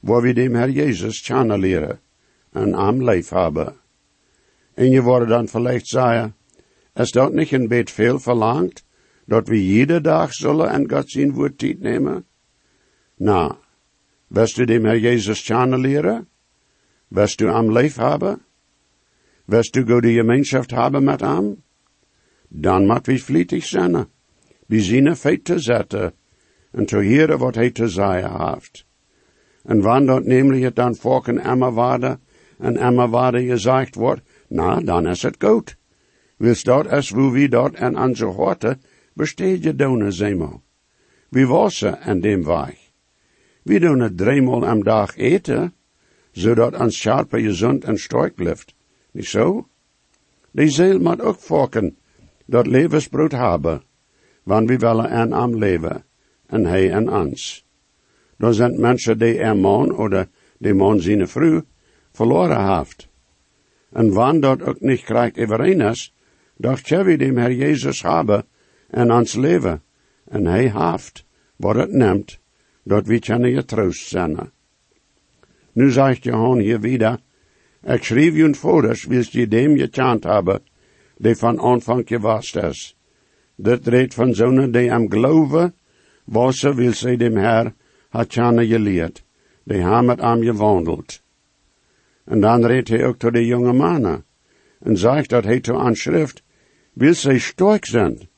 waar 0.00 0.22
we 0.22 0.32
dem 0.32 0.54
Herr 0.54 0.70
Jezus 0.70 1.22
kennen 1.22 1.58
leren 1.58 2.00
en 2.52 2.74
am 2.74 3.04
leef 3.04 3.28
hebben. 3.28 3.76
En 4.74 4.90
je 4.90 5.02
wordt 5.02 5.28
dan 5.28 5.48
vielleicht 5.48 5.86
zeggen, 5.86 6.34
is 6.94 7.10
dat 7.10 7.32
niet 7.32 7.52
een 7.52 7.68
beetje 7.68 7.94
veel 7.94 8.18
verlangt, 8.18 8.84
dat 9.24 9.48
we 9.48 9.66
jede 9.66 10.00
dag 10.00 10.32
zullen 10.32 10.70
en 10.70 10.90
God 10.90 11.10
zien 11.10 11.32
woord 11.32 11.58
tijd 11.58 11.80
nemen? 11.80 12.24
Nou, 13.16 13.54
wirst 14.26 14.56
du 14.56 14.64
dem 14.64 14.84
Herr 14.84 14.98
Jezus 14.98 15.42
kennen 15.42 15.80
leren? 15.80 16.28
Wirst 17.08 17.38
du 17.38 17.48
am 17.48 17.72
leef 17.72 17.96
hebben? 17.96 18.40
Wirst 19.44 19.74
du 19.74 19.84
gute 19.84 20.12
Gemeinschaft 20.12 20.72
haben 20.72 21.04
mit 21.04 21.22
ihm? 21.22 21.62
Dan 22.52 22.86
moet 22.86 23.06
we 23.06 23.18
vlietig 23.18 23.64
zijn, 23.64 24.06
bij 24.66 24.82
zijn 24.82 25.16
feit 25.16 25.44
te 25.44 25.58
zetten, 25.58 26.12
en 26.70 26.86
te 26.86 26.96
horen 26.96 27.38
wat 27.38 27.54
hij 27.54 27.70
te 27.70 27.88
zeggen 27.88 28.52
heeft. 28.52 28.86
En 29.62 29.80
wanneer 29.80 30.22
nämlich 30.22 30.62
het 30.62 30.76
dan 30.76 30.94
volken 30.94 31.38
emmer 31.38 31.72
waarde, 31.72 32.18
en 32.58 32.76
emmer 32.76 33.08
waarde 33.08 33.44
gezegd 33.44 33.94
wordt, 33.94 34.22
na, 34.48 34.80
dan 34.80 35.06
is 35.08 35.22
het 35.22 35.36
goed. 35.38 35.76
Wils 36.36 36.62
dat 36.62 36.92
is 36.92 37.10
wo 37.10 37.30
we 37.30 37.48
dat 37.48 37.74
en 37.74 37.98
onze 37.98 38.24
horte 38.24 38.78
besteed 39.12 39.62
je 39.62 39.74
doen 39.74 40.12
zeemaal. 40.12 40.62
We 41.28 41.46
wassen 41.46 42.00
en 42.00 42.20
dem 42.20 42.44
weg. 42.44 42.90
We 43.62 43.78
doen 43.78 44.00
het 44.00 44.16
driemaal 44.16 44.66
am 44.66 44.82
dag 44.82 45.16
eten, 45.16 45.74
zodat 46.32 46.80
ons 46.80 46.98
scherpe 46.98 47.40
gezond 47.40 47.84
en 47.84 47.98
sterk 47.98 48.34
blijft. 48.34 48.74
Niet 49.10 49.26
zo? 49.26 49.68
Die 50.50 50.68
ziel 50.68 50.98
moet 50.98 51.20
ook 51.20 51.38
volken 51.38 51.96
dat 52.50 52.66
levensbrood 52.66 53.32
hebben, 53.32 53.82
want 54.42 54.68
we 54.68 54.76
willen 54.76 55.10
en 55.10 55.32
am 55.32 55.56
leven, 55.56 56.04
en 56.46 56.64
hij 56.64 56.90
en 56.90 57.12
ons. 57.12 57.66
Dan 58.36 58.54
zijn 58.54 58.80
mensen 58.80 59.18
die 59.18 59.38
er 59.38 59.56
man 59.56 59.96
oder 59.96 60.28
die 60.58 60.74
man 60.74 61.00
zijn 61.00 61.28
vrouw 61.28 61.62
verloren 62.12 62.76
heeft. 62.76 63.08
En 63.92 64.12
wanneer 64.12 64.40
dat 64.40 64.62
ook 64.62 64.80
niet 64.80 65.02
krijgt 65.02 65.38
overeen 65.38 65.80
is, 65.80 66.14
je 66.56 67.04
we 67.04 67.16
dem 67.16 67.36
Herr 67.36 67.52
Jezus 67.52 68.02
hebben 68.02 68.44
en 68.90 69.12
ons 69.12 69.34
leven, 69.34 69.82
en 70.28 70.46
hij 70.46 70.72
heeft 70.74 71.24
wat 71.56 71.76
het 71.76 71.92
neemt, 71.92 72.38
dat 72.82 73.06
we 73.06 73.18
kunnen 73.18 73.50
je 73.50 73.64
troost 73.64 74.08
zijn. 74.08 74.50
Nu 75.72 75.90
zegt 75.90 76.24
Johan 76.24 76.58
hier 76.58 76.80
wieder, 76.80 77.18
ik 77.82 78.04
schreef 78.04 78.34
je 78.34 78.54
foto's, 78.54 79.04
wils 79.04 79.30
je 79.30 79.48
dem 79.48 79.76
je 79.76 79.88
chant 79.90 80.24
hebben, 80.24 80.62
die 81.20 81.36
van 81.36 81.60
aanvang 81.60 82.06
gewast 82.08 82.56
is. 82.56 82.96
Dit 83.56 83.86
redt 83.86 84.14
van 84.14 84.34
zonen 84.34 84.72
die 84.72 84.92
am 84.92 85.10
geloven, 85.10 85.74
wassen 86.24 86.74
wil 86.74 86.92
zij 86.92 87.16
dem 87.16 87.36
Herr, 87.36 87.72
hat 88.08 88.34
je 88.34 88.66
geleerd, 88.66 89.24
haben 89.66 90.06
met 90.06 90.20
am 90.20 90.42
gewandeld. 90.42 91.22
En 92.24 92.40
dan 92.40 92.66
redt 92.66 92.88
hij 92.88 93.04
ook 93.04 93.18
tot 93.18 93.32
de 93.32 93.46
jonge 93.46 93.72
mannen, 93.72 94.24
en 94.80 94.96
zegt 94.96 95.28
dat 95.28 95.44
hij 95.44 95.60
to 95.60 95.78
aan 95.78 95.96
schrift, 95.96 96.42
wil 96.92 97.14
zij 97.14 97.38
sterk 97.38 97.84
zijn, 97.84 98.28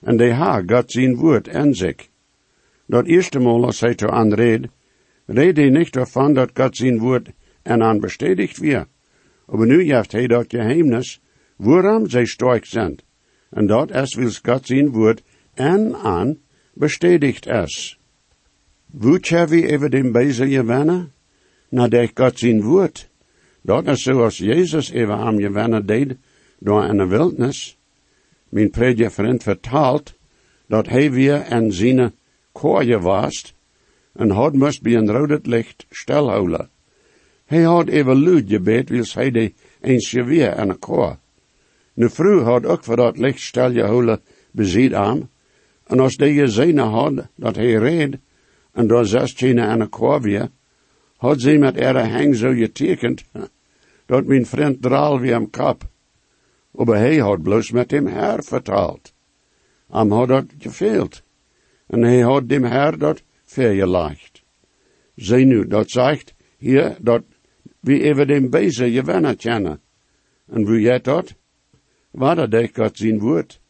en 0.00 0.16
die 0.16 0.32
ha 0.32 0.62
God 0.66 0.92
zijn 0.92 1.16
woord 1.16 1.48
en 1.48 1.74
zich. 1.74 2.08
Dat 2.86 3.06
eerste 3.06 3.38
Mal, 3.38 3.64
als 3.64 3.80
hij 3.80 3.94
to 3.94 4.08
aan 4.08 4.32
red, 4.32 4.66
red 5.26 5.56
hij 5.56 5.70
niet 5.70 5.96
ervan 5.96 6.34
dat 6.34 6.50
God 6.54 6.76
zijn 6.76 6.98
woord 6.98 7.30
en 7.62 7.82
aan 7.82 8.00
bestätigt 8.00 8.58
wird. 8.58 8.88
Aber 9.46 9.66
nu 9.66 9.94
heeft 9.94 10.12
hij 10.12 10.26
dat 10.26 10.44
geheimnis, 10.48 11.20
waarom 11.58 12.08
zij 12.08 12.26
sterk 12.26 12.64
zijn. 12.64 12.98
En 13.50 13.66
dat 13.66 13.90
is 13.90 14.14
wils 14.14 14.40
God 14.42 14.66
zijn 14.66 14.90
woord 14.90 15.22
en 15.54 15.94
aan 15.96 16.38
bestätigt 16.72 17.46
is. 17.46 17.98
Woet 18.86 19.28
we 19.28 19.66
even 19.66 19.90
den 19.90 20.12
Bezer 20.12 20.46
gewennen? 20.46 21.12
Nadat 21.68 22.10
God 22.14 22.38
zijn 22.38 22.62
woord. 22.62 23.08
Dat 23.62 23.86
is 23.86 24.02
zoals 24.02 24.38
Jezus 24.38 24.90
even 24.90 25.16
aan 25.16 25.40
gewennen 25.40 25.86
deed 25.86 26.16
door 26.58 26.96
de 26.96 27.06
wildnis. 27.06 27.78
Mijn 28.48 28.70
vriend 29.10 29.42
vertaalt 29.42 30.14
dat 30.66 30.88
hij 30.88 31.12
weer 31.12 31.40
en 31.40 31.72
zijn 31.72 32.12
koorje 32.52 33.00
was 33.00 33.54
en 34.12 34.30
had 34.30 34.52
moest 34.52 34.82
bij 34.82 34.94
een 34.94 35.10
rode 35.10 35.40
licht 35.42 35.86
stilhouden. 35.90 36.70
Hij 37.44 37.62
had 37.62 37.88
even 37.88 38.22
luid 38.22 38.48
gebed, 38.48 38.88
wils 38.88 39.14
hij 39.14 39.30
de 39.30 39.52
eens 39.80 40.12
weer 40.12 40.48
en 40.48 40.68
een 40.68 40.78
koor. 40.78 41.18
Nu 41.98 42.08
vrouw 42.10 42.42
had 42.42 42.66
ook 42.66 42.84
voor 42.84 42.96
dat 42.96 43.18
licht 43.18 43.40
stil 43.40 43.72
gehouden 43.72 44.20
beziet 44.50 44.94
aan, 44.94 45.30
en 45.86 46.00
als 46.00 46.16
die 46.16 46.34
gezien 46.34 46.78
had 46.78 47.26
dat 47.34 47.56
hij 47.56 47.74
reed, 47.74 48.18
en 48.72 48.86
door 48.86 49.06
zes 49.06 49.34
tjene 49.34 49.66
en 49.66 49.80
een 49.80 50.20
weer, 50.20 50.50
had 51.16 51.40
ze 51.40 51.58
met 51.58 51.76
ihre 51.76 52.02
hang 52.06 52.36
zo 52.36 52.52
getekend, 52.52 53.24
dat 54.06 54.24
mijn 54.24 54.46
vriend 54.46 54.82
draal 54.82 55.20
wie 55.20 55.34
am 55.34 55.50
kap. 55.50 55.88
Aber 56.74 56.96
hij 56.96 57.18
had 57.18 57.42
bloos 57.42 57.70
met 57.70 57.90
hem 57.90 58.06
Herr 58.06 58.42
vertaald. 58.42 59.12
Am 59.88 60.12
had 60.12 60.28
dat 60.28 60.46
gefehlt. 60.58 61.22
En 61.86 62.02
hij 62.02 62.20
had 62.20 62.48
dem 62.48 62.64
Herr 62.64 62.98
dat 62.98 63.22
vergelegd. 63.44 64.42
Zij 65.14 65.44
nu, 65.44 65.66
dat 65.66 65.90
zegt 65.90 66.34
hier, 66.58 66.96
dat 67.00 67.22
wie 67.80 68.02
even 68.02 68.26
dem 68.26 68.50
Bezer 68.50 68.88
gewennen 68.88 69.36
kennen. 69.36 69.80
En 70.46 70.64
wie 70.64 70.80
jij 70.80 71.00
dat? 71.00 71.34
Waar 72.18 72.50
dat 72.50 72.70
God 72.74 72.96
zien 72.96 73.18
woord. 73.18 73.60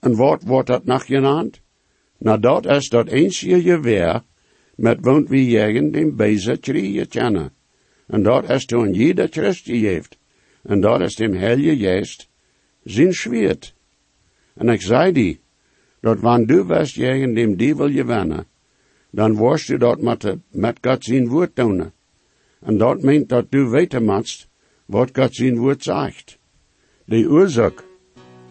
En 0.00 0.16
wat 0.16 0.42
wordt 0.42 0.66
dat 0.66 0.84
nog 0.84 1.06
genaamd? 1.06 1.60
Nou, 2.18 2.40
dat 2.40 2.66
is 2.66 2.88
dat 2.88 3.08
eens 3.08 3.40
je 3.40 3.62
geweer, 3.62 4.22
met 4.74 4.98
woont 5.00 5.28
wie 5.28 5.50
jegen 5.50 5.92
dem 5.92 6.16
Bezer 6.16 6.76
je 6.76 7.06
kennen. 7.06 7.52
En 8.06 8.22
dat 8.22 8.50
is 8.50 8.64
toen 8.64 8.92
jeder 8.92 9.28
Christ 9.28 9.66
heeft. 9.66 10.18
En 10.62 10.80
dat 10.80 11.00
is 11.00 11.14
dem 11.14 11.34
Heilige 11.34 11.76
Geest 11.76 12.28
zijn 12.84 13.14
schwert. 13.14 13.74
En 14.54 14.68
ik 14.68 14.82
zei 14.82 15.12
die, 15.12 15.40
dat 16.00 16.20
wanneer 16.20 16.46
du 16.46 16.64
was 16.64 16.94
jegen 16.94 17.34
dem 17.34 17.56
Dievel 17.56 17.90
gewennen, 17.90 18.46
dan 19.10 19.34
worst 19.34 19.66
du 19.66 19.76
dat 19.76 20.00
met, 20.00 20.36
met 20.50 20.78
God 20.80 21.04
zijn 21.04 21.28
woord 21.28 21.56
doen. 21.56 21.92
En 22.60 22.78
dat 22.78 23.02
meent 23.02 23.28
dat 23.28 23.50
du 23.50 23.68
weten 23.68 24.24
wat 24.86 25.10
God 25.12 25.34
zijn 25.34 25.56
woord 25.56 25.82
zegt. 25.82 26.39
De 27.10 27.28
oorzaak 27.28 27.84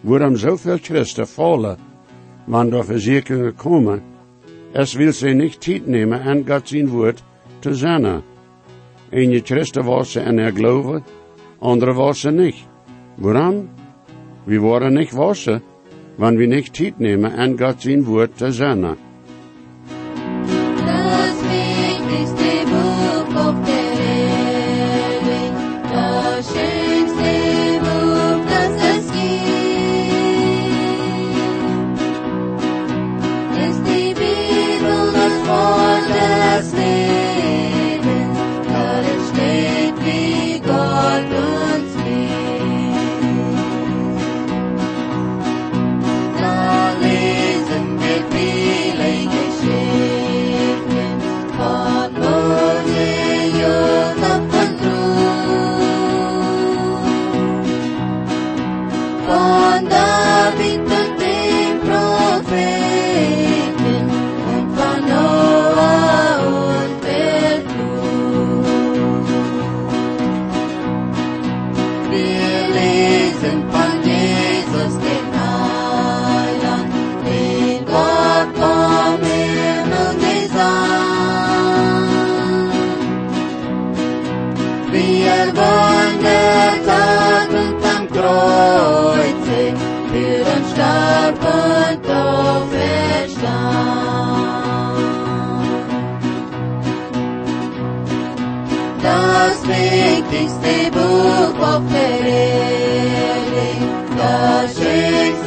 waarom 0.00 0.36
zoveel 0.36 0.78
Christen 0.82 1.28
vallen, 1.28 1.78
wanneer 2.44 2.78
de 2.78 2.84
verzekeringen 2.84 3.54
komen, 3.54 4.02
es 4.72 4.94
wil 4.94 5.12
ze 5.12 5.28
niet 5.28 5.60
tijd 5.60 5.86
nemen 5.86 6.20
en 6.20 6.48
God 6.48 6.68
zijn 6.68 6.88
woord 6.88 7.22
te 7.58 7.74
zijn. 7.74 8.22
En 9.08 9.30
je 9.30 9.40
Christen 9.44 9.84
was 9.84 10.12
ze 10.12 10.20
en 10.20 10.38
er 10.38 10.52
geloven, 10.52 11.04
andere 11.58 11.92
was 11.92 12.20
ze 12.20 12.30
niet. 12.30 12.56
Waarom? 13.16 13.68
We 14.44 14.58
worden 14.58 14.92
niet 14.92 15.12
wassen, 15.12 15.62
wanneer 16.16 16.48
we 16.48 16.54
niet 16.54 16.74
tijd 16.74 16.98
nemen 16.98 17.32
en 17.32 17.58
God 17.58 17.82
zijn 17.82 18.04
woord 18.04 18.36
te 18.36 18.52
zijn. 18.52 18.96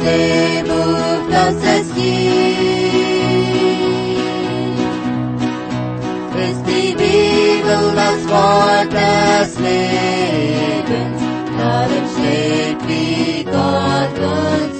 Gibt. 0.04 0.44
Ist 6.36 6.62
die 6.66 6.94
Bibel 6.94 7.82
das 7.94 8.20
Wort 8.28 8.92
des 8.92 9.58
Lebens, 9.60 11.22
darin 11.58 12.04
steht, 12.14 12.80
wie 12.88 13.44
Gott 13.44 14.18
uns 14.18 14.73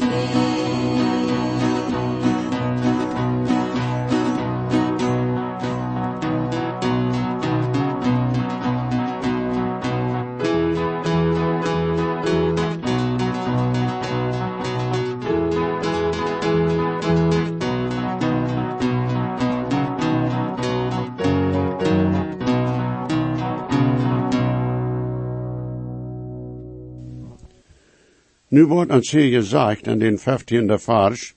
Nu 28.55 28.67
wordt 28.67 28.93
ons 28.93 29.11
hier 29.11 29.33
gezegd 29.33 29.87
in 29.87 29.99
den 29.99 30.19
15e 30.19 30.77
vers, 30.79 31.35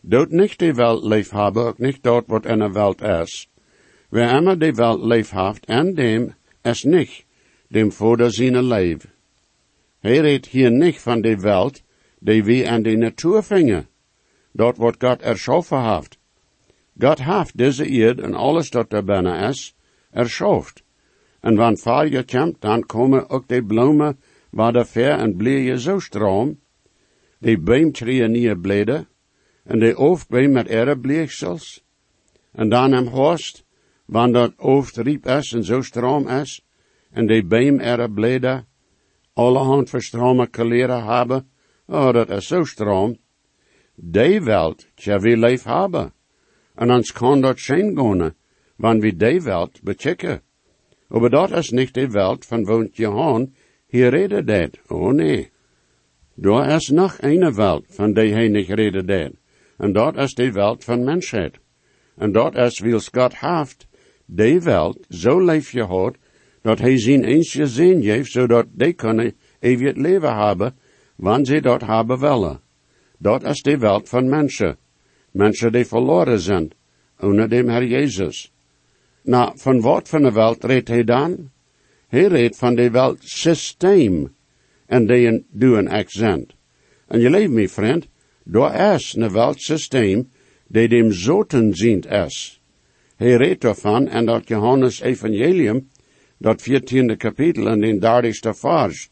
Doet 0.00 0.32
nicht 0.32 0.60
die 0.60 0.74
Welt 0.76 1.04
lief 1.04 1.30
hebben, 1.30 1.64
ook 1.64 1.78
nicht 1.78 2.02
dort 2.04 2.28
wat 2.28 2.46
in 2.46 2.58
de 2.58 2.72
Welt 2.72 3.00
is. 3.00 3.48
Wer 4.10 4.36
immer 4.36 4.56
die 4.56 4.76
Welt 4.76 5.00
lief 5.02 5.30
heeft, 5.30 5.64
en 5.66 5.94
dem 5.94 6.34
es 6.62 6.84
nicht, 6.84 7.24
dem 7.68 7.90
Vater 7.90 8.30
seine 8.30 8.62
Leib. 8.62 9.02
Hij 10.00 10.18
redt 10.18 10.46
hier 10.46 10.70
nicht 10.70 11.00
van 11.00 11.22
de 11.22 11.40
Welt, 11.40 11.82
die 12.18 12.44
wie 12.44 12.68
an 12.70 12.82
de 12.82 12.96
Natur 12.96 13.42
vingen. 13.42 13.88
Dort 14.52 14.76
wat 14.76 14.96
Gott 14.98 15.22
erschaffen 15.22 15.94
heeft. 15.94 16.18
Gott 16.98 17.24
heeft 17.24 17.56
deze 17.56 17.86
Erde 17.86 18.22
en 18.22 18.34
alles 18.34 18.70
dat 18.70 18.92
er 18.92 19.04
binnen 19.04 19.48
is, 19.48 19.74
erschaft. 20.10 20.82
En 21.40 21.56
wann 21.56 21.76
Fall 21.76 22.24
komt, 22.24 22.60
dan 22.60 22.86
komen 22.86 23.30
ook 23.30 23.48
de 23.48 23.62
bloemen 23.62 24.18
waar 24.56 24.72
de 24.72 24.84
ver 24.84 25.18
en 25.18 25.36
bleje 25.36 25.80
zo 25.80 25.98
stroom, 25.98 26.58
de 27.38 27.58
boomtree 27.58 28.28
nieuwe 28.28 28.58
bleden, 28.58 29.08
en 29.64 29.78
de 29.78 29.96
oofboom 29.96 30.52
met 30.52 30.66
ere 30.68 30.98
bleeksels, 30.98 31.84
en 32.52 32.68
dan 32.68 32.92
hem 32.92 33.06
horst, 33.06 33.64
wanneer 34.06 34.32
dat 34.32 34.58
ooft 34.58 34.96
riep 34.96 35.26
is 35.26 35.52
en 35.52 35.64
zo 35.64 35.80
stroom 35.80 36.28
is, 36.28 36.64
en 37.10 37.26
de 37.26 37.44
boom 37.44 37.80
ere 37.80 38.10
bleden, 38.10 38.66
allerhand 39.32 39.90
verstromen 39.90 40.50
kleren 40.50 41.04
hebben, 41.04 41.50
oh, 41.86 42.12
dat 42.12 42.30
is 42.30 42.46
zo 42.46 42.64
stroom, 42.64 43.16
de 43.94 44.42
welt 44.42 44.86
tja 44.94 45.18
we 45.20 45.36
leef 45.36 45.64
hebben, 45.64 46.12
en 46.74 46.90
ons 46.90 47.12
kan 47.12 47.40
dat 47.40 47.58
zijn 47.58 47.96
gaan, 47.96 48.34
wanneer 48.76 49.02
we 49.02 49.16
de 49.16 49.42
welt 49.42 49.82
bechecken. 49.82 50.40
Aber 51.08 51.30
dat 51.30 51.50
is 51.50 51.70
niet 51.70 51.94
de 51.94 52.10
welt 52.10 52.46
van 52.46 52.64
woont 52.64 52.96
Johan, 52.96 53.54
hier 53.86 54.10
rede 54.10 54.44
dat, 54.44 54.78
oh 54.88 55.12
nee. 55.12 55.50
Daar 56.34 56.70
is 56.70 56.88
nog 56.88 57.16
een 57.20 57.54
welt 57.54 57.84
van 57.88 58.12
die 58.12 58.32
hij 58.32 58.48
niet 58.48 58.68
rede 58.68 59.04
dat, 59.04 59.32
en 59.76 59.92
dat 59.92 60.16
is 60.16 60.34
de 60.34 60.52
welt 60.52 60.84
van 60.84 61.04
mensheid. 61.04 61.58
En 62.16 62.32
dat 62.32 62.54
is 62.54 62.80
wils 62.80 63.08
God 63.08 63.38
heeft, 63.38 63.86
de 64.24 64.60
welt 64.62 65.06
zo 65.08 65.44
leef 65.44 65.72
je 65.72 65.82
hoort, 65.82 66.16
dat 66.62 66.78
hij 66.78 66.98
zijn 66.98 67.24
eens 67.24 67.52
gezien 67.52 68.02
heeft, 68.02 68.30
zodat 68.30 68.66
die 68.72 68.92
kunnen 68.92 69.34
eeuwig 69.60 69.96
leven 69.96 70.36
hebben, 70.36 70.76
wanneer 71.16 71.46
ze 71.46 71.60
dat 71.60 71.80
hebben 71.80 72.18
willen. 72.18 72.60
Dat 73.18 73.42
is 73.44 73.62
de 73.62 73.78
welt 73.78 74.08
van 74.08 74.28
mensen. 74.28 74.76
Mensen 75.30 75.72
die 75.72 75.86
verloren 75.86 76.40
zijn, 76.40 76.70
onder 77.20 77.48
dem 77.48 77.68
Herr 77.68 77.84
Jezus. 77.84 78.52
Nou, 79.22 79.52
van 79.54 79.80
wat 79.80 80.08
van 80.08 80.22
de 80.22 80.32
welt 80.32 80.64
redt 80.64 80.88
hij 80.88 81.04
dan? 81.04 81.50
Redt 82.08 82.56
van 82.56 82.74
de 82.74 82.90
welt 82.90 83.18
systeem. 83.20 84.34
En 84.86 85.06
die 85.06 85.46
doen 85.50 85.88
accent. 85.88 86.54
En 87.08 87.20
je 87.20 87.30
leeft 87.30 87.50
me, 87.50 87.68
vriend, 87.68 88.06
daar 88.44 88.94
is 88.94 89.14
een 89.14 89.32
welt 89.32 89.60
systeem 89.60 90.28
die 90.68 90.88
dem 90.88 91.12
zoten 91.12 91.74
zient 91.74 92.06
is. 92.06 92.60
Hij 93.16 93.36
redt 93.36 93.64
ervan 93.64 94.08
en 94.08 94.26
dat 94.26 94.48
Johannes 94.48 95.00
evangelium, 95.00 95.88
dat 96.38 96.62
14e 96.62 97.16
kapitel 97.16 97.68
in 97.68 97.80
den 97.80 98.00
30ste 98.00 98.54
vers, 98.54 99.10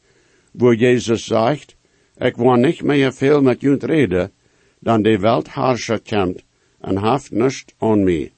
wo 0.53 0.73
Jezus 0.73 1.25
zegt, 1.25 1.77
ik 2.17 2.37
wil 2.37 2.55
niet 2.55 2.83
meer 2.83 3.13
veel 3.13 3.43
met 3.43 3.61
junt 3.61 3.83
reden, 3.83 4.33
dan 4.79 5.03
de 5.03 5.19
weltherrscher 5.19 6.01
komt 6.01 6.45
en 6.81 6.97
haft 6.97 7.31
nichts 7.31 7.65
aan 7.79 8.05
mij. 8.05 8.33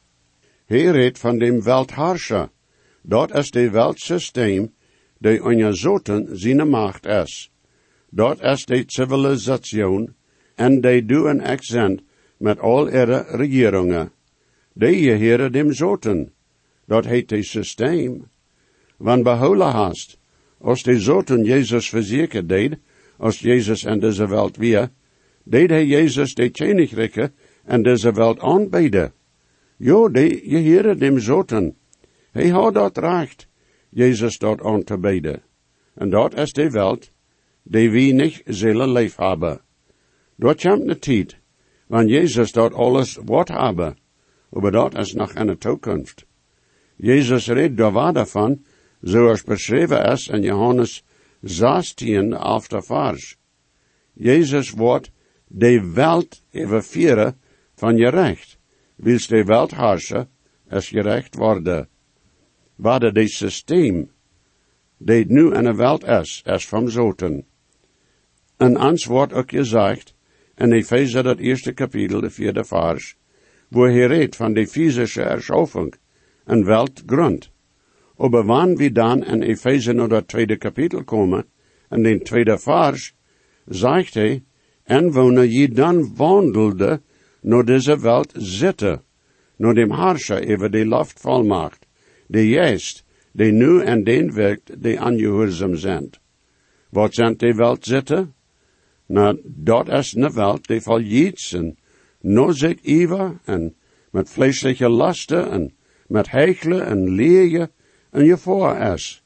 Hij 0.66 0.84
redt 0.84 1.18
van 1.18 1.38
dem 1.38 1.62
weltherrscher. 1.62 2.48
Dat 3.08 3.34
is 3.34 3.50
de 3.50 3.70
weltsysteem 3.70 4.72
die 5.18 5.72
zoten 5.72 6.38
zijn 6.38 6.68
macht 6.68 7.06
is. 7.06 7.50
Dat 8.10 8.42
is 8.42 8.64
de 8.64 8.82
civilisation 8.86 10.14
en 10.54 10.80
die 10.80 11.04
doen 11.04 11.40
accent 11.40 12.02
met 12.36 12.58
al 12.58 12.88
ihre 12.88 13.24
regeringen. 13.28 14.10
Die 14.72 15.10
heren 15.10 15.52
dem 15.52 15.72
zoten. 15.72 16.32
Dat 16.86 17.04
heet 17.04 17.28
de 17.28 17.42
systeem. 17.42 18.26
Wann 18.96 19.22
behouden 19.22 19.70
hast, 19.70 20.18
als 20.58 20.82
de 20.82 21.00
zoten 21.00 21.44
Jezus 21.44 21.88
verzekerd 21.88 22.48
deed, 22.48 22.76
als 23.18 23.38
Jezus 23.38 23.84
in 23.84 24.00
deze 24.00 24.28
welt 24.28 24.56
weer, 24.56 24.90
deed 25.44 25.70
hij 25.70 25.86
Jezus 25.86 26.34
de 26.34 26.50
Königreiche 26.50 27.32
en 27.64 27.82
deze 27.82 28.12
welt 28.12 28.40
aanbeden. 28.40 29.12
Jo, 29.76 30.10
die 30.10 30.50
je 30.50 30.56
heren 30.56 30.98
dem 30.98 31.18
zoten. 31.18 31.76
Hij 32.36 32.48
had 32.48 32.74
dat 32.74 32.98
recht, 32.98 33.48
Jezus 33.88 34.38
dat 34.38 34.62
aan 34.62 34.84
te 34.84 34.98
beden. 34.98 35.42
En 35.94 36.10
dat 36.10 36.34
is 36.34 36.52
de 36.52 36.70
welt, 36.70 37.10
die 37.62 37.90
wie 37.90 38.12
niet 38.12 38.42
zullen 38.44 38.92
leef 38.92 39.16
hebben. 39.16 39.60
Dort 40.36 40.62
komt 40.62 40.86
de 40.86 40.98
tijd, 40.98 41.36
wanneer 41.86 42.20
Jezus 42.20 42.52
dat 42.52 42.74
alles 42.74 43.18
wat 43.24 43.48
hebben. 43.48 43.96
Maar 44.48 44.70
dat 44.70 44.98
is 44.98 45.12
nog 45.12 45.32
in 45.32 45.46
de 45.46 45.58
toekomst. 45.58 46.26
Jezus 46.96 47.48
redt 47.48 47.76
daar 47.76 47.92
waar 47.92 48.12
daarvan, 48.12 48.64
zoals 49.00 49.42
beschreven 49.42 50.04
is 50.04 50.28
in 50.28 50.42
Johannes 50.42 51.04
16 51.40 52.34
af 52.34 52.68
de 52.68 52.82
vers. 52.82 53.36
Jezus 54.12 54.70
wordt 54.70 55.10
de 55.46 55.92
welt 55.92 56.42
overvieren 56.52 57.40
van 57.74 57.96
je 57.96 58.08
recht, 58.08 58.58
wils 58.96 59.26
de 59.26 59.44
weltherrscher 59.44 60.26
es 60.68 60.88
gerecht 60.88 61.34
worden. 61.34 61.88
Waar 62.76 63.12
de 63.12 63.28
systeem, 63.28 64.10
die 64.98 65.24
nu 65.28 65.54
in 65.54 65.64
de 65.64 65.74
welt 65.74 66.04
is, 66.04 66.42
is 66.44 66.68
van 66.68 66.90
zoten. 66.90 67.44
En 68.56 68.76
ans 68.76 69.04
wordt 69.04 69.32
ook 69.32 69.50
gezegd, 69.50 70.14
in 70.56 70.72
Epheser 70.72 71.22
dat 71.22 71.38
eerste 71.38 71.72
kapitel, 71.72 72.20
de 72.20 72.30
vierde 72.30 72.64
vers, 72.64 73.16
wo 73.68 73.84
hij 73.84 74.06
redt 74.06 74.36
van 74.36 74.54
de 74.54 74.66
physische 74.66 75.22
erschaffung 75.22 75.94
en 76.44 76.64
weltgrund. 76.64 77.50
Aber 78.18 78.46
wann 78.46 78.76
wir 78.76 78.92
dann 78.92 79.22
in 79.22 79.42
Epheser 79.42 79.94
naar 79.94 80.08
dat 80.08 80.28
tweede 80.28 80.56
kapitel 80.56 81.04
komen, 81.04 81.44
in 81.90 82.02
den 82.02 82.22
tweede 82.22 82.58
vers, 82.58 83.14
zegt 83.66 84.14
hij, 84.14 84.42
en 84.84 85.12
wanneer 85.12 85.44
je 85.44 85.68
dan 85.68 86.16
wandelde, 86.16 87.00
naar 87.40 87.64
deze 87.64 88.00
welt 88.00 88.32
zitten, 88.36 89.02
naar 89.56 89.74
dem 89.74 89.90
Herrscher 89.90 90.52
over 90.52 90.70
die 90.70 90.86
Luft 90.88 91.20
volmacht, 91.20 91.85
die 92.26 92.48
juist, 92.48 93.04
die 93.32 93.52
nu 93.52 93.82
en 93.82 94.04
den 94.04 94.34
werkt, 94.34 94.82
die 94.82 95.00
angehoorzaam 95.00 95.76
zijn. 95.76 96.10
Wat 96.90 97.14
zijn 97.14 97.36
die 97.36 97.54
welt 97.54 97.84
zitten? 97.84 98.34
Nou, 99.06 99.40
dat 99.44 99.88
is 99.88 100.14
een 100.14 100.32
welt 100.32 100.66
die 100.66 100.80
vol 100.80 101.00
jiets 101.00 101.52
en 101.52 101.76
no 102.20 102.52
zich 102.52 102.82
iver 102.82 103.38
en 103.44 103.74
met 104.10 104.30
vleeselijke 104.30 104.88
lasten 104.88 105.50
en 105.50 105.74
met 106.06 106.30
hechelen 106.30 106.86
en 106.86 107.10
leegen 107.10 107.70
en 108.10 108.24
je 108.24 108.36
voor 108.36 108.76
is. 108.76 109.22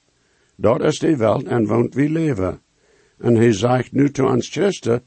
Dat 0.57 0.83
is 0.83 0.99
die 0.99 1.17
welt 1.17 1.45
en 1.45 1.67
woont 1.67 1.95
wie 1.95 2.11
leven. 2.11 2.61
En 3.19 3.35
hij 3.35 3.53
zegt 3.53 3.93
nu 3.93 4.11
te 4.11 4.25
ons 4.25 4.49
christen, 4.49 5.05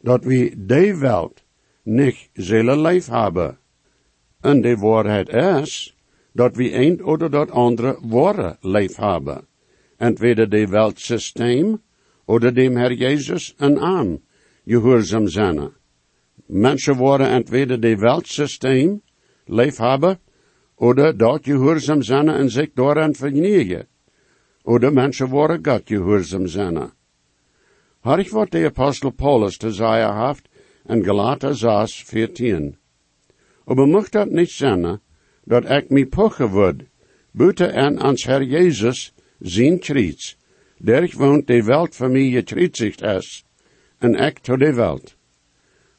dat 0.00 0.24
we 0.24 0.54
die 0.56 0.96
welt 0.96 1.44
niet 1.82 2.28
zullen 2.32 2.80
leef 2.80 3.06
hebben. 3.06 3.58
En 4.40 4.60
de 4.60 4.76
waarheid 4.76 5.28
is, 5.28 5.93
dat 6.34 6.56
we 6.56 6.74
een 6.74 7.04
oder 7.04 7.30
dat 7.30 7.50
andere 7.50 7.98
woorden 8.02 8.56
leef 8.60 8.96
hebben. 8.96 9.46
Entweder 9.96 10.48
de 10.48 10.66
weltsysteem, 10.66 11.82
oder 12.26 12.54
dem 12.54 12.76
Herr 12.76 12.92
Jesus 12.92 13.54
een 13.58 13.78
arm, 13.78 14.20
gehoorzaam 14.66 15.28
zijn. 15.28 15.72
Mensen 16.46 16.96
worden 16.96 17.28
entweder 17.28 17.80
de 17.80 17.96
weltsysteem 17.96 19.02
leef 19.44 19.76
hebben, 19.76 20.18
oder 20.74 21.16
dat 21.16 21.44
gehoorzaam 21.44 22.02
zijn 22.02 22.28
en 22.28 22.50
zich 22.50 22.72
daaraan 22.74 23.14
vernietigen. 23.14 23.86
Oder 24.62 24.92
mensen 24.92 25.28
worden 25.28 25.66
God 25.66 25.82
gehoorzaam 25.84 26.46
zijn. 26.46 26.92
Had 28.00 28.18
ik 28.18 28.30
wat 28.30 28.50
de 28.50 28.64
apostel 28.64 29.10
Paulus 29.10 29.56
te 29.56 29.72
zeggen 29.72 30.12
haft 30.12 30.48
en 30.84 31.04
Galater 31.04 31.56
6, 31.56 32.02
14. 32.02 32.76
Aber 33.64 34.08
dat 34.10 34.30
niet 34.30 34.50
zijn, 34.50 35.00
dat 35.44 35.70
ik 35.70 35.90
mi 35.90 36.06
pochen 36.06 36.48
word, 36.48 36.82
buiten 37.30 37.72
en 37.72 37.98
ans 37.98 38.24
Herr 38.24 38.42
Jezus 38.42 39.12
zien 39.40 39.80
triets, 39.80 40.36
der 40.78 41.08
woont 41.16 41.46
de 41.46 41.62
welt 41.62 41.94
voor 41.94 42.10
mij 42.10 42.30
getriezigt 42.30 43.02
is, 43.02 43.44
en 43.98 44.14
ik 44.14 44.38
to 44.38 44.56
de 44.56 44.74
welt. 44.74 45.16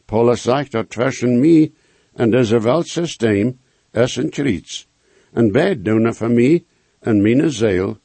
Paulus 0.05 0.41
zegt 0.41 0.71
dat 0.71 0.89
tussen 0.89 1.39
mij 1.39 1.71
en 2.13 2.31
deze 2.31 2.61
weltsysteem 2.61 3.59
is 3.91 4.15
een 4.15 4.29
triets, 4.29 4.87
en 5.33 5.51
beide 5.51 5.81
doen 5.81 6.13
voor 6.13 6.31
mij 6.31 6.65
en 6.99 7.21
mijn 7.21 7.51
ziel 7.51 7.97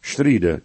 strijden. 0.00 0.64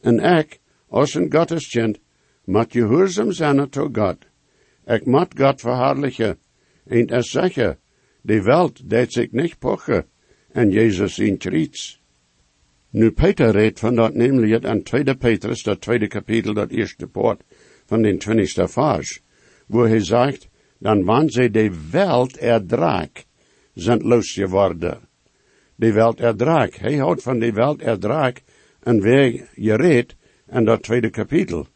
En 0.00 0.18
ik, 0.18 0.60
als 0.88 1.14
een 1.14 1.32
Gotteskind, 1.32 1.98
moet 2.44 2.72
gehoorzaam 2.72 3.32
zijn 3.32 3.68
tot 3.70 3.96
God. 3.96 4.16
Ik 4.84 5.06
moet 5.06 5.40
God 5.40 5.60
verhaarlijken, 5.60 6.38
en 6.84 7.06
es 7.06 7.30
zeggen, 7.30 7.78
de 8.26 8.42
welt 8.42 8.90
deed 8.90 9.12
zich 9.12 9.32
niet 9.32 9.58
pochen, 9.58 10.04
en 10.52 10.70
Jezus 10.70 11.18
in 11.18 11.38
triets. 11.38 12.00
Nu 12.90 13.10
Peter 13.10 13.50
redt 13.50 13.78
van 13.78 13.94
dat 13.94 14.14
namelijk 14.14 14.64
aan 14.64 14.82
2 14.82 15.16
Petrus, 15.16 15.62
dat 15.62 15.80
tweede 15.80 16.06
kapitel, 16.06 16.54
dat 16.54 16.70
eerste 16.70 17.06
poort 17.06 17.42
van 17.86 18.02
den 18.02 18.18
twintigste 18.18 18.68
vers, 18.68 19.20
wo 19.66 19.84
hij 19.84 20.00
zegt, 20.00 20.48
dan 20.78 21.04
wanneer 21.04 21.30
zij 21.30 21.50
de 21.50 21.70
welt 21.90 22.36
erdraak, 22.36 23.24
zijn 23.74 24.02
los 24.02 24.32
geworden. 24.32 25.08
De 25.74 25.92
welt 25.92 26.20
erdraak. 26.20 26.74
Hij 26.74 26.96
houdt 26.96 27.22
van 27.22 27.38
de 27.38 27.52
welt 27.52 27.82
erdraak 27.82 28.42
en 28.80 29.00
wij 29.00 29.48
gereed 29.54 30.16
in 30.50 30.64
dat 30.64 30.82
tweede 30.82 31.10
kapitel. 31.10 31.66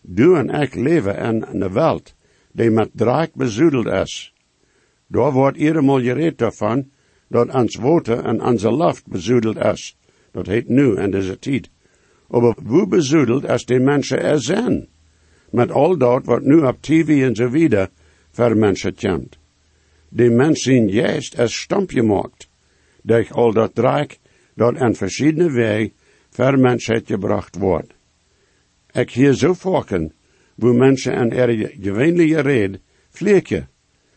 Du 0.00 0.36
en 0.36 0.50
ik 0.50 0.74
leven 0.74 1.16
in 1.16 1.44
een 1.48 1.72
welt 1.72 2.14
die 2.52 2.70
met 2.70 2.90
draak 2.92 3.34
bezoedeld 3.34 3.86
is. 3.86 4.34
Daar 5.06 5.32
wordt 5.32 5.56
iedermaal 5.56 6.00
gereed 6.00 6.38
daarvan 6.38 6.90
dat 7.28 7.54
ons 7.54 7.76
water 7.76 8.24
en 8.24 8.42
onze 8.42 8.76
lucht 8.76 9.06
bezoedeld 9.06 9.56
is. 9.56 9.96
Dat 10.30 10.46
heet 10.46 10.68
nu 10.68 10.96
in 10.96 11.10
deze 11.10 11.38
tijd. 11.38 11.70
Maar 12.28 12.56
hoe 12.66 12.86
bezoedeld 12.86 13.44
is 13.44 13.64
die 13.64 13.80
mensen 13.80 14.22
er 14.22 14.42
zijn? 14.42 14.88
Met 15.50 15.70
al 15.70 15.96
dat 15.98 16.24
wat 16.24 16.42
nu 16.42 16.56
op 16.56 16.82
tv 16.82 17.22
en 17.22 17.34
zo 17.34 17.50
wieder 17.50 17.90
voor 18.30 18.56
mensen 18.56 18.94
komt. 18.94 19.38
Die 20.08 20.30
mensen 20.30 20.88
juist 20.88 21.38
als 21.38 21.60
stamp 21.60 21.90
gemaakt. 21.90 22.48
Durch 23.02 23.32
al 23.32 23.52
dat 23.52 23.74
draak 23.74 24.18
dat 24.54 24.80
in 24.80 24.94
verschillende 24.94 25.50
wegen 25.50 25.92
voor 26.30 26.58
mensen 26.58 27.02
gebracht 27.04 27.56
wordt. 27.56 27.94
Ik 28.92 29.10
hier 29.10 29.32
zo 29.32 29.52
vaken, 29.52 30.12
wo 30.54 30.72
mensen 30.72 31.12
en 31.12 31.30
er 31.30 31.72
gewöhnliche 31.80 32.40
red, 32.40 32.80
vleekje. 33.10 33.66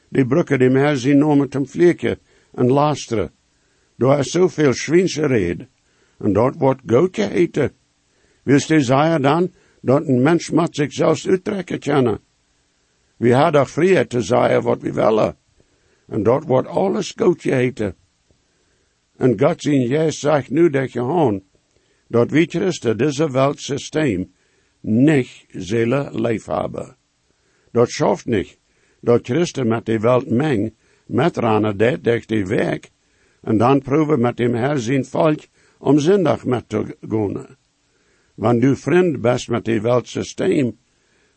Die 0.09 0.25
brukken 0.25 0.59
die 0.59 0.69
meer 0.69 0.95
zien 0.95 1.17
nomen 1.17 1.49
ten 1.49 1.67
vleekje 1.67 2.19
en 2.53 2.67
lasteren. 2.71 3.31
Daar 3.95 4.19
is 4.19 4.31
zoveel 4.31 4.73
schwiense 4.73 5.25
red, 5.25 5.67
en 6.17 6.33
dat 6.33 6.55
wordt 6.55 6.81
goed 6.87 7.15
geheten. 7.15 7.71
Wilst 8.43 8.67
je 8.67 8.81
zeggen 8.81 9.21
dan, 9.21 9.53
dat 9.81 10.07
een 10.07 10.21
mens 10.21 10.49
moet 10.49 10.75
zich 10.75 10.93
zelfs 10.93 11.27
uittrekken 11.27 11.79
kennen? 11.79 12.19
We 13.17 13.33
hadden 13.33 13.61
doch 13.61 13.69
vrijheid 13.69 14.09
te 14.09 14.21
zeggen 14.21 14.61
wat 14.61 14.81
we 14.81 14.93
willen. 14.93 15.37
En 16.07 16.23
dat 16.23 16.43
wordt 16.43 16.67
alles 16.67 17.13
goed 17.17 17.41
geheten. 17.41 17.95
En 19.17 19.39
God 19.39 19.61
zien 19.61 19.87
jij 19.87 20.11
zegt 20.11 20.49
nu 20.49 20.69
dat 20.69 20.91
je 20.91 20.99
hoon, 20.99 21.43
dat 22.07 22.31
we 22.31 22.45
Christen 22.45 22.97
deze 22.97 23.31
weltsysteem 23.31 24.33
niet 24.79 25.45
zullen 25.47 26.21
leef 26.21 26.45
hebben. 26.45 26.97
Dat 27.71 27.89
schaft 27.89 28.25
niet, 28.25 28.58
dat 29.01 29.25
Christen 29.25 29.67
met 29.67 29.85
de 29.85 29.99
welt 29.99 30.29
meng, 30.29 30.73
met 31.05 31.37
ranen 31.37 31.77
deed 31.77 32.03
durch 32.03 32.25
die 32.25 32.45
weg, 32.45 32.79
en 33.41 33.57
dan 33.57 33.81
proeven 33.81 34.19
met 34.19 34.37
dem 34.37 34.53
herzien 34.53 35.05
volk 35.05 35.47
om 35.79 35.99
zindag 35.99 36.45
met 36.45 36.69
te 36.69 36.97
gaan. 37.01 37.57
Wanneer 38.35 38.61
du 38.61 38.75
vriend 38.75 39.21
best 39.21 39.49
met 39.49 39.65
die 39.65 39.81
weltsysteem, 39.81 40.77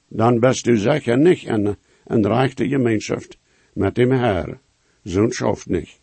dan 0.08 0.40
best 0.40 0.64
du 0.64 0.76
zeker 0.76 1.18
niet 1.18 1.42
in 1.42 1.76
een 2.06 2.26
reichte 2.26 2.68
gemeenschap 2.68 3.24
met 3.74 3.94
dem 3.94 4.10
Herr. 4.10 4.58
Zo'n 5.02 5.32
schaft 5.32 5.66
niet. 5.66 6.00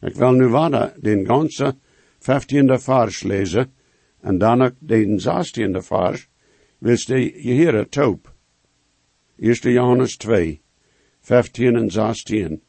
Ik 0.00 0.14
wil 0.14 0.32
nu 0.32 0.48
wader 0.48 0.92
den 1.00 1.26
ganze 1.26 1.74
15e 2.20 2.78
vers 2.78 3.22
lezen, 3.22 3.72
en 4.20 4.38
dan 4.38 4.62
ook 4.62 4.74
den 4.78 5.20
16e 5.20 5.80
vers, 5.80 6.28
willst 6.78 7.08
du 7.08 7.18
hier 7.18 7.88
taub. 7.88 8.32
1. 9.38 9.72
Johannes 9.72 10.16
2, 10.16 10.60
15 11.24 11.76
en 11.76 11.90
16. 11.90 12.60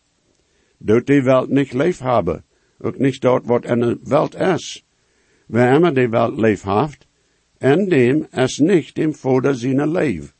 Doet 0.77 1.07
die 1.07 1.23
Welt 1.23 1.49
nicht 1.49 1.99
hebben, 1.99 2.43
ook 2.79 2.97
niet 2.97 3.21
dort 3.21 3.45
wat 3.45 3.65
in 3.65 3.79
de 3.79 3.99
Welt 4.03 4.35
is. 4.35 4.85
Wer 5.47 5.75
immer 5.75 5.93
die 5.93 6.09
Welt 6.09 6.39
leef 6.39 6.63
haft, 6.63 7.05
en 7.59 7.89
dem 7.89 8.27
es 8.31 8.59
nicht 8.59 8.95
dem 8.95 9.13
Vater 9.13 9.53
seine 9.55 9.87
leef. 9.87 10.35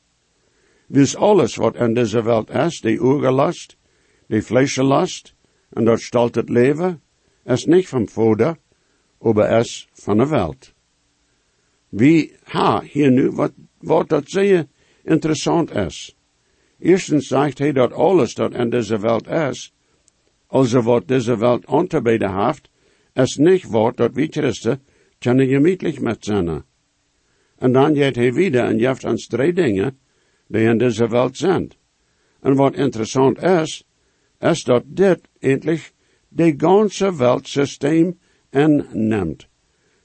Wils 0.88 1.16
alles 1.16 1.58
wat 1.58 1.76
in 1.76 1.94
deze 1.94 2.24
Welt 2.24 2.50
is, 2.50 2.82
die 2.82 3.00
Urgelast, 3.00 3.76
die 4.28 4.42
Fleischelast, 4.42 5.34
en 5.70 5.86
dat 5.86 6.00
stelt 6.00 6.36
het 6.36 6.50
leven, 6.50 7.02
is 7.44 7.66
niet 7.66 7.88
van 7.88 8.08
Vater, 8.08 8.58
aber 9.20 9.50
es 9.50 9.88
van 9.94 10.18
de 10.18 10.28
Welt. 10.28 10.74
Wie 11.90 12.34
ha 12.44 12.82
hier 12.82 13.12
nu 13.12 13.32
wat, 13.32 13.52
wat 13.80 14.10
dat 14.10 14.30
zeer 14.30 14.68
interessant 15.04 15.72
is. 15.72 16.16
Eerstens 16.80 17.28
zegt 17.28 17.58
hij 17.58 17.72
dat 17.72 17.94
alles 17.94 18.34
dat 18.34 18.54
in 18.54 18.70
deze 18.70 19.00
Welt 19.00 19.28
is, 19.28 19.74
also 20.48 20.82
wat 20.82 21.08
deze 21.08 21.38
Welt 21.38 21.70
unterbeden 21.72 22.46
heeft, 22.46 22.70
is 23.14 23.36
niet 23.36 23.68
wat 23.68 23.98
dat 23.98 24.14
wie 24.14 24.28
Christen 24.32 24.82
kunnen 25.20 25.48
gemütlich 25.48 26.00
met 26.00 26.26
zijn. 26.26 26.64
En 27.58 27.72
dan 27.72 27.96
gaat 27.96 28.16
hij 28.16 28.34
wieder 28.34 28.64
en 28.64 28.80
geeft 28.80 29.04
ons 29.04 29.28
drie 29.28 29.54
dingen 29.54 29.98
die 30.48 30.68
in 30.68 30.78
deze 30.78 31.08
Welt 31.08 31.38
zijn. 31.38 31.72
En 32.42 32.56
wat 32.56 32.76
interessant 32.76 33.42
is, 33.42 33.84
is 34.40 34.64
dat 34.64 34.84
dit 34.86 35.20
eindelijk 35.40 35.94
de 36.28 36.54
ganze 36.58 37.16
Weltsysteem 37.16 38.20
inneemt. 38.52 39.48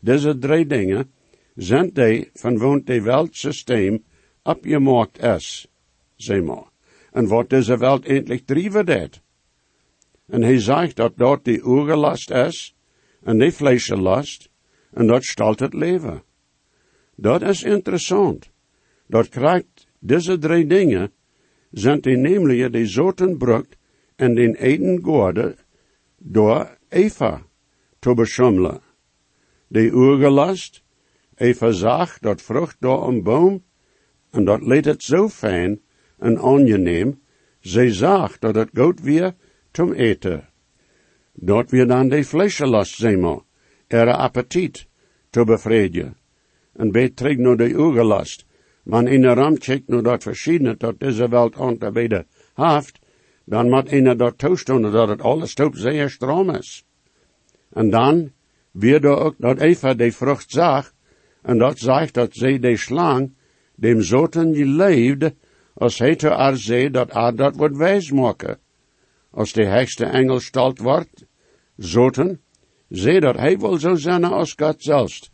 Deze 0.00 0.38
drie 0.38 0.66
dingen 0.66 1.10
zijn 1.54 1.90
die 1.92 2.30
van 2.34 2.58
woont 2.58 2.86
de 2.86 3.02
Weltsysteem 3.02 4.04
opgemaakt 4.42 5.22
is, 5.22 5.68
zeg 6.22 6.42
maar. 6.42 6.68
En 7.12 7.26
wat 7.26 7.50
deze 7.50 7.78
Welt 7.78 8.06
eindelijk 8.06 8.46
drijven 8.46 8.86
deed. 8.86 9.22
En 10.26 10.42
hij 10.42 10.60
zegt 10.60 10.96
dat 10.96 11.16
dat 11.16 11.44
die 11.44 11.66
oergelast 11.66 12.30
is, 12.30 12.76
en 13.22 13.38
die 13.38 13.52
vleeslast, 13.52 14.50
en 14.92 15.06
dat 15.06 15.24
stelt 15.24 15.60
het 15.60 15.74
leven. 15.74 16.22
Dat 17.16 17.42
is 17.42 17.62
interessant. 17.62 18.50
Dat 19.06 19.28
krijgt 19.28 19.88
deze 19.98 20.38
drie 20.38 20.66
dingen, 20.66 21.12
zijn 21.70 22.00
die 22.00 22.16
namelijk 22.16 22.72
die 22.72 22.86
zoten 22.86 23.36
brukt 23.36 23.76
en 24.16 24.34
den 24.34 24.54
eten 24.54 25.00
gorde 25.02 25.56
door 26.18 26.78
Eva 26.88 27.42
te 27.98 28.14
beschummelen. 28.14 28.80
De 29.66 29.90
oergelast, 29.92 30.82
Eva 31.34 31.70
zag 31.70 32.18
dat 32.18 32.42
vrucht 32.42 32.76
door 32.80 33.08
een 33.08 33.22
boom, 33.22 33.62
en 34.30 34.44
dat 34.44 34.62
leed 34.62 34.84
het 34.84 35.02
zo 35.02 35.28
fijn 35.28 35.80
en 36.20 36.38
aangeneem, 36.38 37.20
zij 37.60 37.92
zag 37.92 38.38
dat 38.38 38.54
het 38.54 38.68
goed 38.74 39.00
weer 39.00 39.34
zum 39.72 39.92
eten. 39.92 40.48
Dat 41.32 41.70
weer 41.70 41.86
dan 41.86 42.08
de 42.08 42.24
vleeslast, 42.24 42.94
zeg 42.94 43.16
maar, 43.16 43.40
er 43.86 44.12
appetiet 44.12 44.86
te 45.30 45.44
bevredigen. 45.44 46.16
En 46.72 46.90
betrek 46.92 47.38
naar 47.38 47.56
de 47.56 47.68
in 49.06 49.20
de 49.20 49.32
ram 49.32 49.56
checkt 49.58 49.88
naar 49.88 50.02
dat 50.02 50.22
verschiedene 50.22 50.76
dat 50.76 51.00
deze 51.00 51.28
welt 51.28 51.56
onderbeden 51.56 52.26
haft, 52.54 52.98
dan 53.44 53.70
moet 53.70 53.92
een 53.92 54.16
dat 54.16 54.38
toestonden 54.38 54.92
dat 54.92 55.08
het 55.08 55.22
alles 55.22 55.54
top 55.54 55.76
zeer 55.76 56.10
stroom 56.10 56.50
is. 56.50 56.84
En 57.72 57.90
dan 57.90 58.32
weer 58.70 59.04
er 59.04 59.16
ook 59.16 59.34
dat 59.38 59.60
Eva 59.60 59.94
de 59.94 60.12
vrucht 60.12 60.50
zag, 60.50 60.92
en 61.42 61.58
dat 61.58 61.78
zegt 61.78 62.14
dat 62.14 62.34
zij 62.34 62.58
de 62.58 62.76
slang 62.76 63.32
dem 63.74 64.02
zoten 64.02 64.54
geleefd, 64.54 65.32
als 65.80 65.98
hij 65.98 66.16
te 66.16 66.52
zei 66.54 66.90
dat 66.90 67.10
haar 67.10 67.34
dat 67.34 67.56
wordt 67.56 67.76
wijsmaken. 67.76 68.58
Als 69.30 69.52
de 69.52 69.64
hechste 69.64 70.04
engel 70.04 70.40
stalt 70.40 70.78
wordt, 70.78 71.26
zoten, 71.76 72.40
zei 72.88 73.20
dat 73.20 73.36
hij 73.36 73.58
wil 73.58 73.78
zo 73.78 73.94
zijn 73.94 74.24
als 74.24 74.52
God 74.52 74.82
zelfs. 74.82 75.32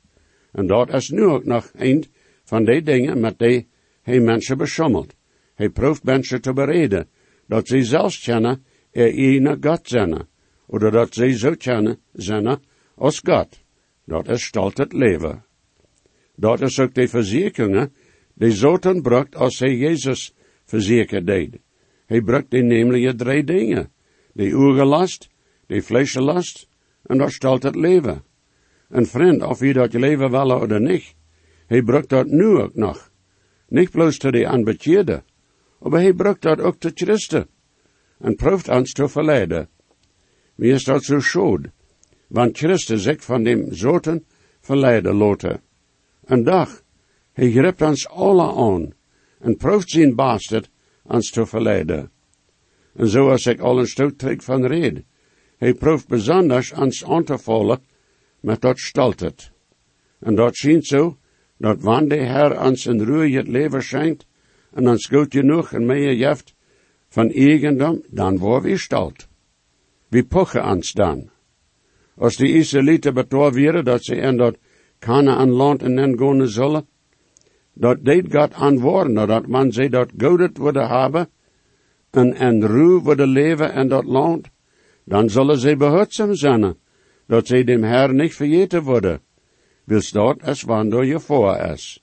En 0.53 0.67
dat 0.67 0.93
is 0.93 1.09
nu 1.11 1.23
ook 1.23 1.45
nog 1.45 1.71
een 1.75 2.05
van 2.45 2.65
die 2.65 2.83
dingen 2.83 3.21
met 3.21 3.39
die 3.39 3.69
hij 4.03 4.21
mensen 4.21 4.59
beschommelt. 4.59 5.15
Hij 5.55 5.69
proeft 5.69 6.05
mensen 6.05 6.41
te 6.41 6.53
bereden, 6.53 7.09
dat 7.47 7.67
zij 7.69 7.85
zelfs 7.85 8.23
kennen, 8.23 8.65
er 8.91 9.15
ene 9.15 9.57
God 9.61 9.89
zijn, 9.89 10.27
oder 10.67 10.91
dat 10.91 11.15
zij 11.15 11.37
zo 11.37 11.55
kennen 11.57 11.99
zijn 12.13 12.61
als 12.95 13.21
God. 13.25 13.49
Dat 14.05 14.29
is 14.29 14.45
stelt 14.45 14.79
het 14.79 14.93
leven. 14.93 15.45
Dat 16.37 16.61
is 16.61 16.79
ook 16.79 16.95
de 16.95 17.09
verzekeringen 17.09 17.93
De 18.39 18.53
zoten 18.53 19.03
brukt 19.03 19.37
als 19.37 19.59
hij 19.59 19.77
Jezus 19.77 20.35
verzekerd 20.67 21.27
deed. 21.27 21.59
Hij 22.07 22.21
brukt 22.21 22.51
de 22.51 22.63
namelijk 22.63 23.19
drie 23.19 23.45
dingen. 23.45 23.91
De 24.33 24.53
oegelast, 24.53 25.29
de 25.67 25.83
vleeslast 25.83 26.69
en 27.03 27.19
dat 27.19 27.33
stelt 27.33 27.63
het 27.63 27.75
leven. 27.75 28.25
Een 28.89 29.07
vriend, 29.07 29.43
of 29.43 29.61
je 29.61 29.73
dat 29.73 29.93
leven 29.93 30.31
wel 30.31 30.61
of 30.61 30.79
niet, 30.79 31.15
hij 31.67 31.83
brukt 31.83 32.09
dat 32.09 32.27
nu 32.27 32.47
ook 32.47 32.75
nog. 32.75 33.11
Niet 33.69 33.91
bloos 33.91 34.19
te 34.19 34.31
de 34.31 34.47
aanbetjerde, 34.47 35.23
maar 35.81 36.01
hij 36.01 36.13
brukt 36.13 36.43
dat 36.43 36.61
ook 36.61 36.79
te 36.79 36.91
Christen. 36.95 37.49
En 38.19 38.35
proeft 38.35 38.69
ons 38.69 38.93
te 38.93 39.09
verleiden. 39.09 39.69
Wie 40.55 40.73
is 40.73 40.85
dat 40.85 41.05
zo 41.05 41.21
schuld? 41.21 41.67
Want 42.27 42.59
Christus 42.59 43.03
zich 43.03 43.25
van 43.25 43.43
dem 43.43 43.75
zoten 43.75 44.27
verleiden 44.61 45.15
loten. 45.15 45.61
Een 46.25 46.45
dag, 46.45 46.83
hij 47.33 47.51
grijpt 47.51 47.83
ons 47.83 48.09
alle 48.09 48.53
aan 48.53 48.96
en 49.39 49.57
proeft 49.57 49.91
zijn 49.91 50.15
bastard 50.15 50.71
ons 51.03 51.31
te 51.31 51.47
verleiden. 51.47 52.11
En 52.95 53.09
zoals 53.09 53.47
ik 53.47 53.61
al 53.61 53.79
een 53.79 54.17
terug 54.17 54.43
van 54.43 54.65
red. 54.65 55.03
Hij 55.57 55.75
proeft 55.75 56.09
besonders 56.09 56.73
ons 56.73 57.05
aan 57.05 57.25
te 57.25 57.39
vallen 57.39 57.81
met 58.41 58.61
dat 58.61 58.79
staltet. 58.79 59.51
En 60.19 60.35
dat 60.35 60.57
schijnt 60.57 60.87
zo, 60.87 61.17
dat 61.57 61.81
wanneer 61.81 62.19
de 62.19 62.25
Herr 62.25 62.61
ons 62.67 62.87
in 62.87 63.01
ruhe 63.01 63.37
het 63.37 63.49
leven 63.49 63.83
schenkt, 63.83 64.27
en 64.73 64.89
ons 64.89 65.07
goed 65.07 65.33
genoeg 65.33 65.73
en 65.73 65.87
meer 65.87 66.15
jeft 66.15 66.55
van 67.09 67.31
eigendom, 67.31 68.03
dan 68.09 68.39
worden 68.39 68.71
we 68.71 68.79
stalt. 68.79 69.29
We 70.09 70.25
pochen 70.25 70.65
ons 70.65 70.93
dan. 70.93 71.31
Als 72.17 72.37
die 72.37 72.53
Israëlieten 72.53 73.15
betoor 73.15 73.53
werden 73.53 73.85
dat 73.85 74.05
ze 74.05 74.17
in 74.17 74.37
dat 74.37 74.57
Canaan 74.99 75.51
land 75.51 75.83
en 75.83 76.17
dan 76.17 76.49
zullen, 76.49 76.87
dat 77.79 78.05
deed 78.05 78.35
God 78.35 78.55
antwoorden, 78.55 79.27
dat 79.27 79.47
man 79.47 79.73
ze 79.73 79.89
dat 79.89 80.11
godet 80.19 80.59
willen 80.59 80.89
hebben, 80.89 81.29
en 82.11 82.35
en 82.35 82.67
ruw 82.67 83.03
willen 83.03 83.29
leven 83.29 83.75
in 83.75 83.89
dat 83.89 84.05
land, 84.05 84.49
dan 85.05 85.31
zullen 85.31 85.59
ze 85.59 85.77
behutzaam 85.77 86.35
zijn, 86.35 86.77
dat 87.27 87.47
ze 87.47 87.65
dem 87.65 87.83
Herr 87.83 88.15
niet 88.15 88.35
vergeten 88.35 88.83
worden. 88.83 89.21
Wils 89.85 90.11
dat 90.11 90.43
als 90.43 90.63
wanneer 90.63 91.05
je 91.05 91.21
voor 91.21 91.57
is. 91.57 92.03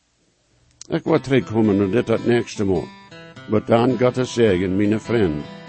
Ik 0.89 1.03
word 1.03 1.23
terugkomen 1.23 1.77
naar 1.77 1.89
dit 1.89 2.07
het 2.07 2.25
nächste 2.25 2.65
mal. 2.65 2.83
Maar 3.49 3.65
dan 3.65 3.97
gaat 3.97 4.15
het 4.15 4.27
zeggen, 4.27 4.75
mijn 4.75 4.99
vriend. 4.99 5.62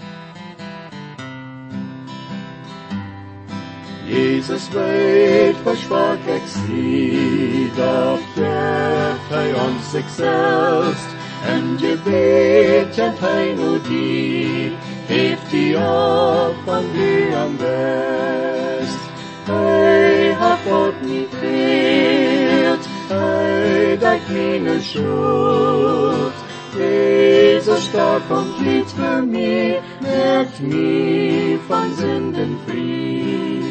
Jesus 4.05 4.69
weet, 4.69 5.55
versprach 5.63 6.25
ik 6.25 6.41
zie, 6.45 7.71
dat 7.75 8.19
geeft 8.35 9.29
hij 9.29 9.53
ons 9.53 9.89
zichzelf. 9.91 11.13
En 11.45 11.77
je 11.77 11.97
weet, 12.03 12.95
kent 12.95 13.19
hij 13.19 13.53
nu 13.53 13.81
die, 13.87 14.71
heeft 15.05 15.51
hij 15.51 15.75
op 15.75 16.55
van 16.65 16.83
wie 16.91 17.35
am 17.35 17.57
best. 17.57 18.99
Hij 19.43 20.31
hat 20.39 20.57
God 20.67 21.01
niet 21.01 21.29
veert, 21.39 22.85
hij 23.07 23.97
dat 23.97 24.19
meine 24.29 24.81
schuld. 24.81 26.33
Jezus 26.77 27.85
starb 27.85 28.29
und 28.29 28.59
litt 28.59 28.91
für 28.91 29.21
mich, 29.21 29.79
merkt 30.01 30.59
mich 30.59 31.59
von 31.67 31.95
Sünden 31.95 32.59
frei. 32.65 33.64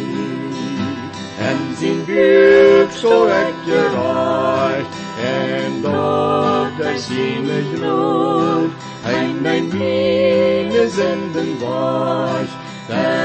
En 1.75 1.81
zijn 1.81 2.05
buik 2.05 2.93
zo 2.93 3.27
ik 3.27 3.55
gereicht, 3.65 4.89
en 5.21 5.81
dort 5.83 6.77
hij 6.77 6.99
zijn 6.99 7.65
gloed, 7.75 8.71
en 9.03 9.41
mijn 9.41 9.69
mine 9.69 10.89
zenden 10.89 11.59
was, 11.59 12.49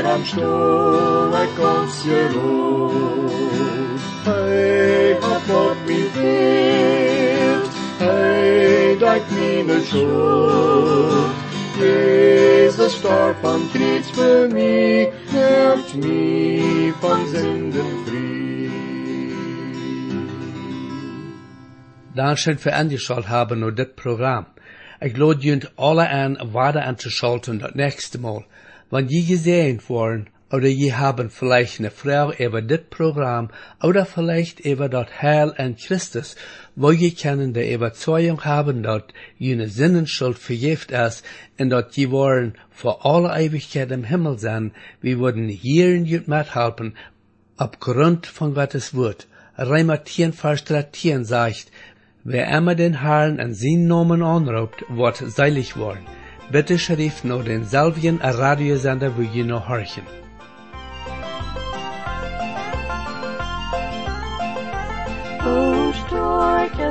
am 0.06 0.26
Stuhl 0.26 1.42
ik 1.42 1.78
ons 1.78 2.02
geruht. 2.02 3.32
Hij 4.24 5.18
hat 5.20 5.42
Gott 5.50 5.76
mich 5.86 6.14
hilft, 6.14 7.70
hij 7.98 8.96
dat 9.00 9.30
meine 9.30 9.82
schuld. 9.86 11.34
Jesus 11.80 12.94
starb 12.94 13.46
am 13.46 13.70
Kreuz 13.72 14.10
für 14.12 14.50
mich, 14.52 15.08
hilft 15.32 15.96
mich 15.96 16.94
von 17.00 17.26
Sünden 17.28 17.99
Dankeschön 22.15 22.58
für 22.58 22.74
angeschaut 22.74 23.30
haben 23.30 23.62
und 23.62 23.78
das 23.78 23.93
Programm. 23.95 24.48
Ich 25.00 25.15
lade 25.15 25.41
junt 25.41 25.72
alle 25.78 26.10
an, 26.10 26.39
weiter 26.41 26.84
anzuschalten 26.84 27.60
das 27.60 27.76
nächste 27.76 28.17
Mal. 28.17 28.45
Wenn 28.89 29.08
je 29.08 29.22
gesehen 29.22 29.80
worden, 29.88 30.28
oder 30.52 30.67
je 30.67 30.93
haben 30.93 31.30
vielleicht 31.30 31.80
eine 31.80 31.91
Frau 31.91 32.32
über 32.34 32.63
das 32.63 32.82
Programm, 32.89 33.52
oder 33.84 34.08
vielleicht 34.08 34.60
über 34.62 34.89
das 34.89 35.22
Heil 35.22 35.54
an 35.56 35.76
Christus, 35.76 36.36
wo 36.76 36.91
je 36.91 37.12
können 37.12 37.54
der 37.54 37.72
Überzeugung 37.72 38.43
haben, 38.43 38.82
dass 38.82 39.04
jene 39.38 39.67
Sinnenschuld 39.67 40.39
vergift 40.39 40.89
ist, 40.89 41.24
und 41.60 41.69
dass 41.69 41.95
je 41.95 42.10
wollen 42.10 42.56
vor 42.72 43.06
alle 43.06 43.39
Ewigkeit 43.39 43.91
im 43.91 44.04
Himmel 44.04 44.39
sein, 44.39 44.72
wir 45.00 45.19
würden 45.19 45.48
hier 45.48 45.93
in 45.93 46.06
jut 46.06 46.28
mithelfen, 46.28 46.98
aufgrund 47.56 48.26
von 48.26 48.56
Gottes 48.56 48.95
Wort. 48.95 49.28
Reimer 49.58 50.04
10, 50.04 50.34
Vers 50.34 50.63
13 50.63 51.26
sagt, 51.26 51.69
wer 52.32 52.48
immer 52.58 52.76
den 52.76 53.02
Herrn 53.02 53.39
an 53.39 53.56
seinen 53.56 53.88
Namen 53.88 54.22
anruft, 54.22 54.86
wird 54.88 55.18
seilig 55.18 55.78
worden. 55.78 56.06
Bitte 56.52 56.78
schrift 56.78 57.26
nur 57.26 57.44
den 57.44 57.63
selben 57.63 58.20
Radiosender, 58.22 59.18
wo 59.18 59.22
ihr 59.22 59.46
noch 59.46 59.68
horchen. 59.68 60.04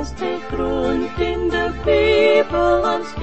Is 0.01 0.15
de 0.15 0.37
grond 0.49 1.19
in 1.19 1.49
de 1.49 1.69
Bibel 1.83 2.83
ons 2.93 3.13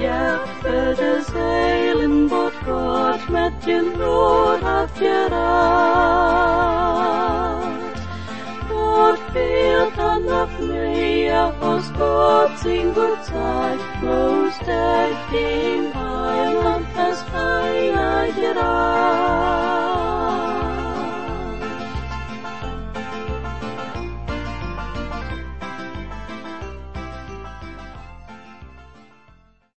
het 0.63 0.99
is 0.99 1.27
heilen 1.33 2.27
wat 2.27 2.53
God 2.65 3.29
met 3.29 3.53
je 3.65 3.93
nood 3.97 4.61
had 4.61 4.89
geraad. 4.93 6.96
Vor 8.97 9.17
Vätern 9.33 10.25
och 10.25 10.67
Maria, 10.67 11.47
oss 11.61 11.91
Gott 11.99 12.59
sin 12.59 12.93
Gud 12.93 13.17
sagt, 13.23 14.01
Blå 14.01 14.49
stärk 14.61 15.17
heiland, 15.31 16.85
das 16.95 17.23
heilige 17.33 18.53
Reich. 18.55 19.66